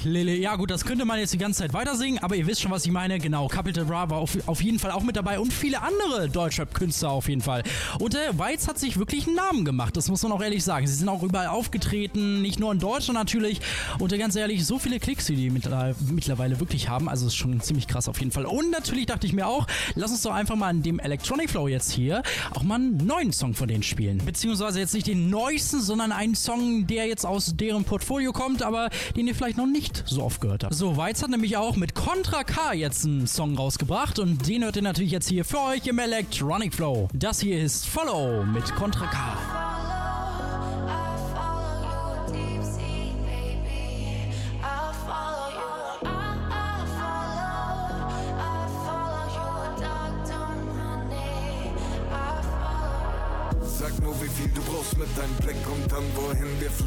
Lele. 0.04 0.36
Ja 0.36 0.56
gut, 0.56 0.72
das 0.72 0.86
könnte 0.86 1.06
man 1.06 1.20
jetzt 1.20 1.34
die 1.34 1.38
ganze 1.38 1.60
Zeit 1.60 1.74
weiter 1.74 1.95
singen, 1.95 2.20
aber 2.20 2.36
ihr 2.36 2.47
wisst 2.47 2.62
schon, 2.62 2.72
was 2.72 2.86
ich 2.86 2.91
meine. 2.91 3.20
Genau, 3.20 3.47
Capital 3.47 3.86
Bra 3.86 4.10
war 4.10 4.18
auf, 4.20 4.38
auf 4.47 4.62
jeden 4.62 4.80
Fall 4.80 4.91
auch 4.91 5.04
mit 5.04 5.16
dabei 5.16 5.39
und 5.39 5.54
viele 5.54 5.82
andere 5.82 6.30
Deutschrap-Künstler 6.30 7.12
auf 7.12 7.28
jeden 7.30 7.41
Fall. 7.41 7.64
Und 8.00 8.14
der 8.14 8.38
Weiz 8.38 8.68
hat 8.68 8.80
sich 8.80 8.97
wirklich 8.97 9.28
einen 9.28 9.36
Namen 9.36 9.66
gemacht, 9.66 9.97
das 9.97 10.10
muss 10.10 10.24
man 10.24 10.32
auch 10.32 10.41
ehrlich 10.41 10.64
sagen. 10.64 10.88
Sie 10.88 10.93
sind 10.93 11.10
auch 11.10 11.24
überall 11.24 11.47
aufgetreten, 11.47 12.41
nicht 12.41 12.60
nur 12.60 12.72
in 12.72 12.80
Deutschland 12.80 13.18
natürlich. 13.18 13.62
Und 14.00 14.14
äh, 14.14 14.18
ganz 14.18 14.36
ehrlich, 14.36 14.66
so 14.66 14.80
viele 14.80 15.00
Klicks, 15.00 15.26
die 15.26 15.36
die 15.36 15.50
mittler- 15.50 15.95
mittlerweile 16.12 16.60
wirklich 16.60 16.89
haben, 16.89 17.10
also 17.10 17.28
ist 17.28 17.36
schon 17.36 17.60
ziemlich 17.62 17.88
krass 17.88 18.08
auf 18.08 18.20
jeden 18.20 18.32
Fall. 18.32 18.45
Und 18.45 18.72
natürlich 18.72 19.06
dachte 19.06 19.28
ich 19.28 19.34
mir 19.34 19.47
auch, 19.47 19.68
lass 19.95 20.12
uns 20.12 20.22
doch 20.22 20.34
einfach 20.34 20.56
mal 20.56 20.70
in 20.72 20.84
dem 20.84 21.00
Electronic 21.00 21.50
Flow 21.50 21.68
jetzt 21.68 21.91
hier 21.91 22.24
auch 22.54 22.64
mal 22.64 22.76
einen 22.76 22.97
neuen 22.97 23.32
Song 23.32 23.54
von 23.54 23.68
denen 23.68 23.84
spielen. 23.84 24.20
Beziehungsweise 24.26 24.80
jetzt 24.80 24.93
nicht 24.93 25.08
den 25.08 25.30
neuesten, 25.30 25.82
sondern 25.82 26.12
einen 26.12 26.36
Song, 26.36 26.88
der 26.88 27.08
jetzt 27.08 27.26
aus 27.26 27.54
deren 27.56 27.84
Portfolio 27.84 28.32
kommt, 28.32 28.62
aber 28.62 28.89
den 29.16 29.28
ihr 29.28 29.36
vielleicht 29.36 29.58
noch 29.58 29.66
nicht 29.68 29.89
so 30.06 30.24
oft 30.24 30.42
gehört 30.42 30.64
habt. 30.64 30.74
So, 30.74 30.98
Weiz 30.98 31.22
hat 31.22 31.30
nämlich 31.30 31.58
auch 31.58 31.76
mit 31.76 31.96
Contra 31.96 32.44
K 32.44 32.74
jetzt 32.74 33.06
einen 33.06 33.28
Song 33.28 33.56
rausgebracht 33.56 34.20
und 34.20 34.48
den 34.48 34.64
hört 34.64 34.76
ihr 34.76 34.82
natürlich 34.82 35.12
jetzt 35.12 35.30
hier 35.30 35.46
für 35.46 35.60
euch 35.60 35.86
im 35.88 36.00
Electronic 36.00 36.74
Flow. 36.74 37.08
Das 37.14 37.40
hier 37.40 37.60
ist 37.60 37.86
Follow 37.88 38.44
mit 38.44 38.66
Contra 38.76 39.08
K. 39.08 39.38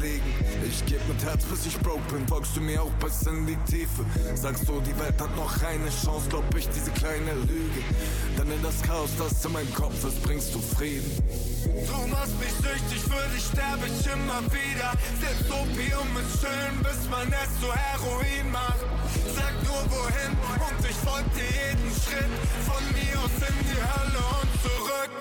fliegen. 0.03 0.33
Ich 0.67 0.85
geb 0.85 0.99
mit 1.07 1.23
Herz, 1.23 1.43
bis 1.45 1.65
ich 1.65 1.77
broke 1.79 2.03
bin. 2.11 2.27
Folgst 2.27 2.55
du 2.55 2.61
mir 2.61 2.81
auch 2.81 2.91
bis 2.99 3.23
in 3.23 3.45
die 3.47 3.57
Tiefe? 3.69 4.03
Sagst 4.35 4.67
du, 4.67 4.81
die 4.81 4.97
Welt 4.99 5.19
hat 5.19 5.35
noch 5.35 5.53
eine 5.63 5.89
Chance, 5.89 6.27
glaub 6.29 6.43
ich, 6.57 6.67
diese 6.69 6.91
kleine 6.91 7.33
Lüge. 7.47 7.81
Denn 8.37 8.51
in 8.51 8.61
das 8.61 8.81
Chaos, 8.81 9.09
das 9.17 9.45
in 9.45 9.53
meinem 9.53 9.73
Kopf 9.73 10.03
ist, 10.03 10.21
bringst 10.23 10.53
du 10.53 10.59
Frieden. 10.59 11.11
Du 11.63 12.07
machst 12.07 12.37
mich 12.39 12.53
süchtig, 12.59 13.01
für 13.01 13.25
dich 13.33 13.45
sterbe 13.45 13.85
ich 13.87 14.05
immer 14.07 14.41
wieder. 14.51 14.91
Selbst 15.23 15.47
Opium 15.49 16.09
ist 16.19 16.41
schön, 16.41 16.73
bis 16.83 16.99
man 17.09 17.27
es 17.31 17.51
zu 17.61 17.71
Heroin 17.71 18.51
macht. 18.51 18.83
Sag 19.35 19.53
nur 19.63 19.83
wohin 19.87 20.33
und 20.67 20.79
ich 20.83 20.97
folg 20.97 21.25
dir 21.35 21.47
jeden 21.47 21.91
Schritt. 21.95 22.33
Von 22.67 22.83
mir 22.91 23.15
aus 23.23 23.35
in 23.39 23.57
die 23.71 23.79
Hölle 23.79 24.21
und 24.41 24.51
zurück. 24.63 25.12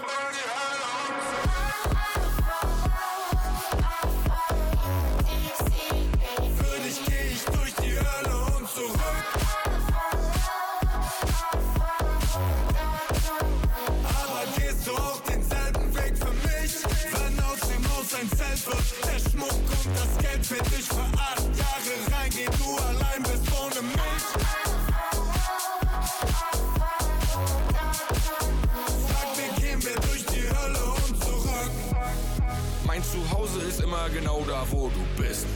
Immer 33.93 34.09
genau 34.09 34.43
da, 34.49 34.64
wo 34.70 34.88
du 34.88 35.22
bist. 35.22 35.47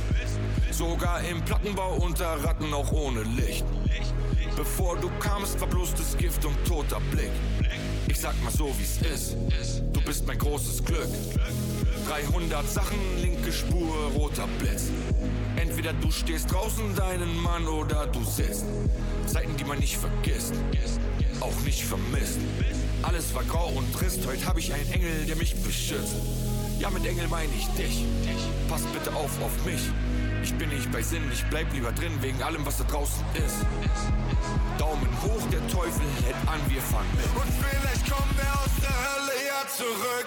Sogar 0.70 1.22
im 1.24 1.42
Plattenbau 1.42 1.96
unter 1.96 2.44
Ratten 2.44 2.72
auch 2.74 2.92
ohne 2.92 3.22
Licht. 3.22 3.64
Bevor 4.54 4.98
du 4.98 5.10
kamst, 5.20 5.58
war 5.58 5.68
bloß 5.68 5.94
das 5.94 6.14
Gift 6.18 6.44
und 6.44 6.54
toter 6.66 7.00
Blick. 7.10 7.30
Ich 8.08 8.20
sag 8.20 8.34
mal 8.44 8.52
so, 8.52 8.70
wie's 8.76 8.98
ist. 9.10 9.36
Du 9.90 10.02
bist 10.02 10.26
mein 10.26 10.36
großes 10.36 10.84
Glück. 10.84 11.08
300 12.08 12.68
Sachen, 12.68 12.98
linke 13.22 13.50
Spur, 13.50 13.94
roter 14.14 14.46
Blitz. 14.58 14.90
Entweder 15.56 15.94
du 15.94 16.10
stehst 16.10 16.52
draußen 16.52 16.94
deinen 16.94 17.34
Mann 17.42 17.66
oder 17.66 18.06
du 18.06 18.22
sitzt. 18.22 18.66
Zeiten, 19.26 19.56
die 19.56 19.64
man 19.64 19.78
nicht 19.78 19.96
vergisst, 19.96 20.52
auch 21.40 21.58
nicht 21.64 21.84
vermisst. 21.84 22.38
Alles 23.02 23.34
war 23.34 23.44
grau 23.44 23.68
und 23.68 23.90
trist, 23.94 24.26
heute 24.26 24.44
hab 24.44 24.58
ich 24.58 24.74
einen 24.74 24.92
Engel, 24.92 25.24
der 25.26 25.36
mich 25.36 25.54
beschützt. 25.62 26.16
Ja, 26.78 26.90
mit 26.90 27.06
Engel 27.06 27.26
meine 27.28 27.52
ich 27.54 27.66
dich. 27.68 28.04
Pass 28.68 28.82
bitte 28.92 29.14
auf 29.14 29.30
auf 29.42 29.64
mich. 29.64 29.80
Ich 30.42 30.54
bin 30.54 30.68
nicht 30.68 30.90
bei 30.92 31.02
Sinn, 31.02 31.22
ich 31.32 31.44
bleib 31.46 31.72
lieber 31.72 31.90
drin, 31.92 32.12
wegen 32.20 32.42
allem, 32.42 32.64
was 32.66 32.76
da 32.78 32.84
draußen 32.84 33.24
ist. 33.34 33.66
Daumen 34.78 35.10
hoch, 35.22 35.42
der 35.50 35.66
Teufel 35.68 36.06
hält 36.24 36.36
an, 36.46 36.60
wir 36.68 36.82
fangen 36.82 37.10
mit. 37.16 37.26
Und 37.34 37.52
vielleicht 37.64 38.10
kommen 38.10 38.30
wir 38.36 38.52
aus 38.60 38.70
der 38.80 38.90
Hölle 38.90 39.32
ja 39.48 39.68
zurück. 39.68 40.26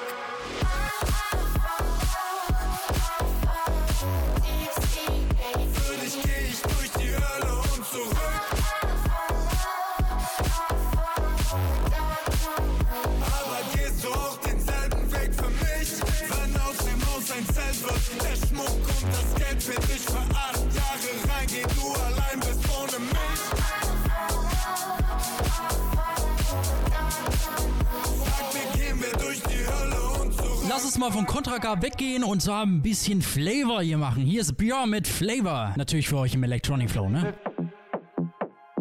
Mal 30.99 31.11
von 31.11 31.25
Contra 31.25 31.59
K 31.59 31.81
weggehen 31.81 32.25
und 32.25 32.41
zwar 32.41 32.65
ein 32.65 32.81
bisschen 32.81 33.21
Flavor 33.21 33.81
hier 33.81 33.97
machen. 33.97 34.21
Hier 34.23 34.41
ist 34.41 34.57
Björn 34.57 34.89
mit 34.89 35.07
Flavor. 35.07 35.73
Natürlich 35.77 36.09
für 36.09 36.17
euch 36.17 36.33
im 36.33 36.43
Electronic 36.43 36.91
Flow, 36.91 37.07
ne? 37.07 37.33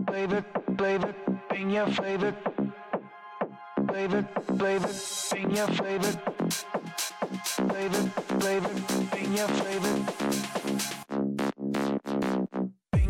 Flavor, 0.07 0.45
flavor, 0.77 1.15
bring 1.49 1.71
flavor. 1.71 2.33
Flavor, 3.87 4.25
flavor, 4.57 4.89
bring 5.31 5.57
flavor. 5.57 6.09
Flavor, 7.45 8.11
flavor, 8.41 8.71
bring 9.11 9.37
flavor. 9.37 10.28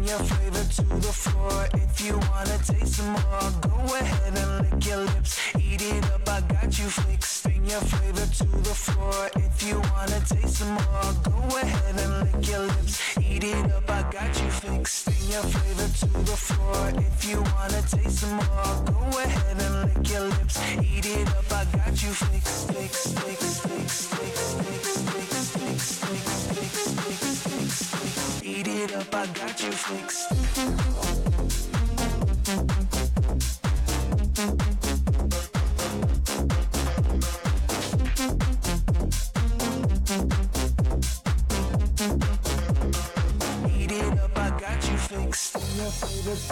Your 0.09 0.19
flavor 0.21 0.65
to 0.77 0.83
the 1.05 1.13
floor. 1.13 1.69
If 1.75 2.01
you 2.01 2.17
wanna 2.17 2.57
taste 2.65 2.95
some 2.97 3.13
more, 3.13 3.51
go 3.61 3.95
ahead 3.95 4.39
and 4.39 4.51
lick 4.65 4.87
your 4.87 5.05
lips. 5.05 5.39
Eat 5.61 5.83
it 5.83 6.03
up, 6.15 6.27
I 6.27 6.41
got 6.49 6.79
you 6.79 6.89
fixed. 6.89 7.43
Bring 7.45 7.67
your 7.67 7.83
flavor 7.83 8.25
to 8.25 8.47
the 8.65 8.75
floor. 8.85 9.29
If 9.37 9.63
you 9.69 9.77
wanna 9.93 10.21
taste 10.25 10.57
some 10.61 10.73
more, 10.73 11.13
go 11.29 11.57
ahead 11.59 11.97
and 12.01 12.13
lick 12.25 12.49
your 12.49 12.61
lips. 12.61 13.19
Eat 13.21 13.45
it 13.45 13.71
up, 13.71 13.91
I 13.91 14.01
got 14.11 14.33
you 14.41 14.51
fixed. 14.51 15.05
Bring 15.05 15.29
your 15.31 15.43
flavor 15.43 15.89
to 16.01 16.09
the 16.25 16.37
floor. 16.47 16.89
If 16.97 17.29
you 17.29 17.43
wanna 17.53 17.83
taste 17.83 18.21
some 18.21 18.37
more, 18.37 18.75
go 18.89 19.19
ahead 19.19 19.61
and 19.61 19.75
lick 19.93 20.09
your 20.09 20.25
lips. 20.25 20.57
Eat 20.81 21.05
it 21.05 21.29
up, 21.37 21.53
I 21.53 21.65
got 21.77 22.03
you 22.03 22.13
fixed. 22.17 22.73
Fixed, 22.73 23.19
fixed, 23.19 23.61
fixed, 23.61 24.09
fixed, 24.17 24.57
fixed, 24.57 24.57
fixed, 24.57 25.05
fixed, 25.13 25.53
fixed, 25.53 26.01
fixed, 26.01 26.38
it 28.79 28.95
up, 28.95 29.15
I 29.15 29.27
got 29.27 29.63
you 29.63 29.73
fixed. 29.73 30.33
Eat 43.75 43.93
it 43.93 44.19
up, 44.19 44.39
I 44.39 44.51
got 44.51 44.91
you 44.91 44.97
fixed. 44.97 45.55
Bring 45.55 45.77
your 45.79 45.91
favorite, 45.91 46.43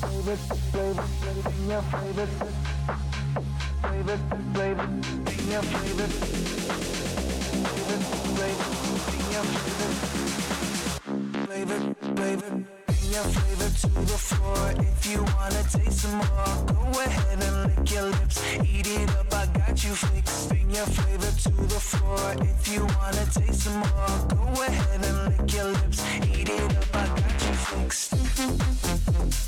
favorite, 0.00 0.42
flavor, 0.70 1.04
bring 1.20 1.68
your 1.68 1.82
favorite, 1.82 2.34
favorite, 3.82 4.24
flavor, 4.54 4.88
bring 5.24 5.50
your 5.50 5.62
favorite, 5.62 6.14
favorite, 7.68 8.04
flavor, 8.36 8.68
bring 9.06 9.32
your 9.32 9.44
favorite, 9.44 10.47
flavor, 11.58 11.94
flavor, 12.14 12.64
bring 12.86 13.10
your 13.10 13.24
flavor 13.24 13.70
to 13.80 13.88
the 13.88 14.18
floor. 14.18 14.72
If 14.78 15.10
you 15.10 15.24
wanna 15.34 15.62
taste 15.64 16.02
some 16.02 16.14
more, 16.14 16.64
go 16.66 17.00
ahead 17.00 17.42
and 17.42 17.76
lick 17.76 17.90
your 17.90 18.04
lips. 18.04 18.42
Eat 18.64 18.86
it 18.86 19.10
up, 19.16 19.34
I 19.34 19.46
got 19.46 19.84
you 19.84 19.94
fixed. 19.94 20.48
Bring 20.50 20.70
your 20.70 20.86
flavor 20.86 21.32
to 21.42 21.50
the 21.50 21.80
floor. 21.80 22.34
If 22.40 22.68
you 22.72 22.86
wanna 22.98 23.26
taste 23.26 23.62
some 23.64 23.78
more, 23.78 24.18
go 24.28 24.62
ahead 24.62 25.04
and 25.04 25.36
lick 25.36 25.52
your 25.52 25.64
lips. 25.64 26.00
Eat 26.36 26.48
it 26.48 26.76
up, 26.76 26.94
I 26.94 27.06
got 27.06 27.46
you 27.46 27.54
fixed. 27.54 29.47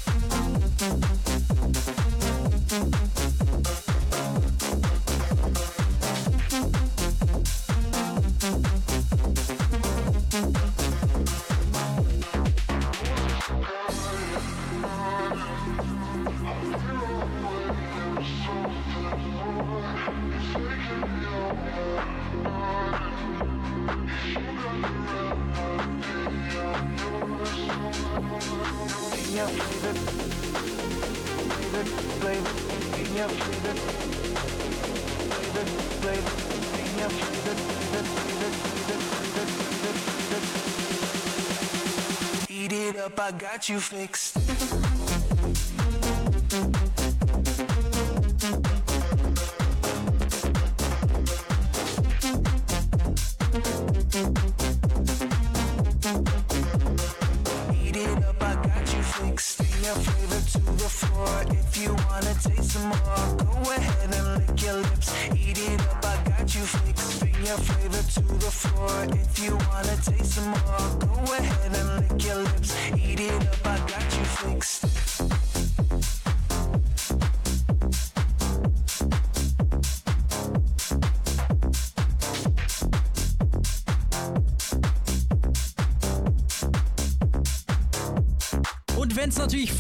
Up, 43.00 43.18
I 43.18 43.32
got 43.32 43.68
you 43.68 43.80
fixed. 43.80 44.49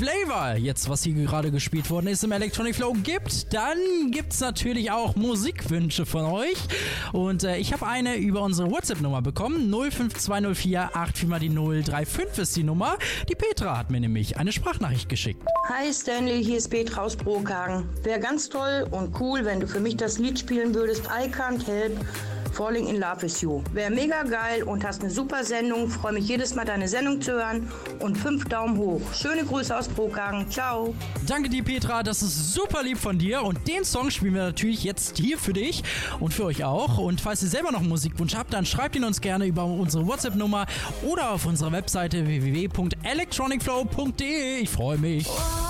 Flavor, 0.00 0.56
jetzt 0.56 0.88
was 0.88 1.02
hier 1.02 1.12
gerade 1.12 1.50
gespielt 1.50 1.90
worden 1.90 2.06
ist, 2.06 2.24
im 2.24 2.32
Electronic 2.32 2.74
Flow 2.74 2.94
gibt, 3.02 3.52
dann 3.52 3.76
gibt 4.10 4.32
es 4.32 4.40
natürlich 4.40 4.90
auch 4.90 5.14
Musikwünsche 5.14 6.06
von 6.06 6.24
euch. 6.24 6.56
Und 7.12 7.44
äh, 7.44 7.58
ich 7.58 7.74
habe 7.74 7.86
eine 7.86 8.16
über 8.16 8.40
unsere 8.40 8.70
WhatsApp-Nummer 8.70 9.20
bekommen. 9.20 9.70
05204 9.70 10.54
84 10.54 11.28
mal 11.28 11.38
die 11.38 11.50
035 11.50 12.38
ist 12.38 12.56
die 12.56 12.62
Nummer. 12.62 12.96
Die 13.28 13.34
Petra 13.34 13.76
hat 13.76 13.90
mir 13.90 14.00
nämlich 14.00 14.38
eine 14.38 14.52
Sprachnachricht 14.52 15.10
geschickt. 15.10 15.42
Hi 15.68 15.92
Stanley, 15.92 16.42
hier 16.42 16.56
ist 16.56 16.70
Petra 16.70 17.02
aus 17.02 17.14
Brokhagen. 17.14 17.86
Wäre 18.02 18.20
ganz 18.20 18.48
toll 18.48 18.86
und 18.90 19.20
cool, 19.20 19.44
wenn 19.44 19.60
du 19.60 19.68
für 19.68 19.80
mich 19.80 19.98
das 19.98 20.18
Lied 20.18 20.38
spielen 20.38 20.74
würdest 20.74 21.04
I 21.08 21.28
Can't 21.28 21.66
Help 21.66 21.98
Falling 22.60 22.88
in 22.88 23.00
Love 23.00 23.22
with 23.22 23.40
You. 23.40 23.62
Wäre 23.72 23.90
mega 23.90 24.22
geil 24.22 24.64
und 24.64 24.84
hast 24.84 25.00
eine 25.00 25.10
super 25.10 25.42
Sendung. 25.44 25.88
Freue 25.88 26.12
mich 26.12 26.28
jedes 26.28 26.54
Mal 26.54 26.66
deine 26.66 26.88
Sendung 26.88 27.22
zu 27.22 27.32
hören 27.32 27.66
und 28.00 28.18
fünf 28.18 28.44
Daumen 28.44 28.76
hoch. 28.76 29.00
Schöne 29.14 29.46
Grüße 29.46 29.74
aus 29.74 29.88
Brokhagen. 29.88 30.50
Ciao. 30.50 30.94
Danke 31.26 31.48
dir, 31.48 31.64
Petra. 31.64 32.02
Das 32.02 32.20
ist 32.20 32.52
super 32.52 32.82
lieb 32.82 32.98
von 32.98 33.18
dir. 33.18 33.42
Und 33.44 33.66
den 33.66 33.86
Song 33.86 34.10
spielen 34.10 34.34
wir 34.34 34.42
natürlich 34.42 34.84
jetzt 34.84 35.16
hier 35.16 35.38
für 35.38 35.54
dich 35.54 35.82
und 36.20 36.34
für 36.34 36.44
euch 36.44 36.62
auch. 36.62 36.98
Und 36.98 37.22
falls 37.22 37.42
ihr 37.42 37.48
selber 37.48 37.72
noch 37.72 37.80
einen 37.80 37.88
Musikwunsch 37.88 38.34
habt, 38.34 38.52
dann 38.52 38.66
schreibt 38.66 38.94
ihn 38.94 39.04
uns 39.04 39.22
gerne 39.22 39.46
über 39.46 39.64
unsere 39.64 40.06
WhatsApp-Nummer 40.06 40.66
oder 41.02 41.30
auf 41.30 41.46
unserer 41.46 41.72
Webseite 41.72 42.26
www.electronicflow.de. 42.26 44.60
Ich 44.60 44.68
freue 44.68 44.98
mich. 44.98 45.26
Wise 45.26 45.69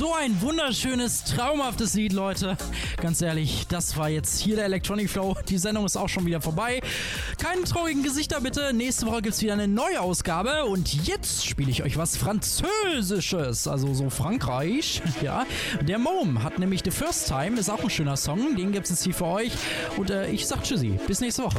So 0.00 0.14
ein 0.14 0.40
wunderschönes, 0.40 1.24
traumhaftes 1.24 1.92
Lied, 1.92 2.14
Leute. 2.14 2.56
Ganz 3.02 3.20
ehrlich, 3.20 3.66
das 3.68 3.98
war 3.98 4.08
jetzt 4.08 4.40
hier 4.40 4.56
der 4.56 4.64
Electronic 4.64 5.10
Flow. 5.10 5.36
Die 5.46 5.58
Sendung 5.58 5.84
ist 5.84 5.98
auch 5.98 6.08
schon 6.08 6.24
wieder 6.24 6.40
vorbei. 6.40 6.80
Keine 7.36 7.64
traurigen 7.64 8.02
Gesichter 8.02 8.40
bitte. 8.40 8.72
Nächste 8.72 9.04
Woche 9.04 9.20
gibt 9.20 9.34
es 9.34 9.42
wieder 9.42 9.52
eine 9.52 9.68
neue 9.68 10.00
Ausgabe. 10.00 10.64
Und 10.64 11.06
jetzt 11.06 11.44
spiele 11.44 11.70
ich 11.70 11.82
euch 11.82 11.98
was 11.98 12.16
Französisches. 12.16 13.68
Also 13.68 13.92
so 13.92 14.08
Frankreich. 14.08 15.02
Ja. 15.20 15.44
Der 15.82 15.98
Mom 15.98 16.42
hat 16.42 16.58
nämlich 16.58 16.80
The 16.82 16.90
First 16.90 17.28
Time. 17.28 17.58
Ist 17.58 17.68
auch 17.68 17.82
ein 17.84 17.90
schöner 17.90 18.16
Song. 18.16 18.56
Den 18.56 18.72
gibt 18.72 18.84
es 18.84 18.90
jetzt 18.92 19.04
hier 19.04 19.12
für 19.12 19.26
euch. 19.26 19.52
Und 19.98 20.08
äh, 20.08 20.30
ich 20.30 20.46
sag 20.46 20.62
Tschüssi. 20.62 20.98
Bis 21.06 21.20
nächste 21.20 21.42
Woche. 21.42 21.58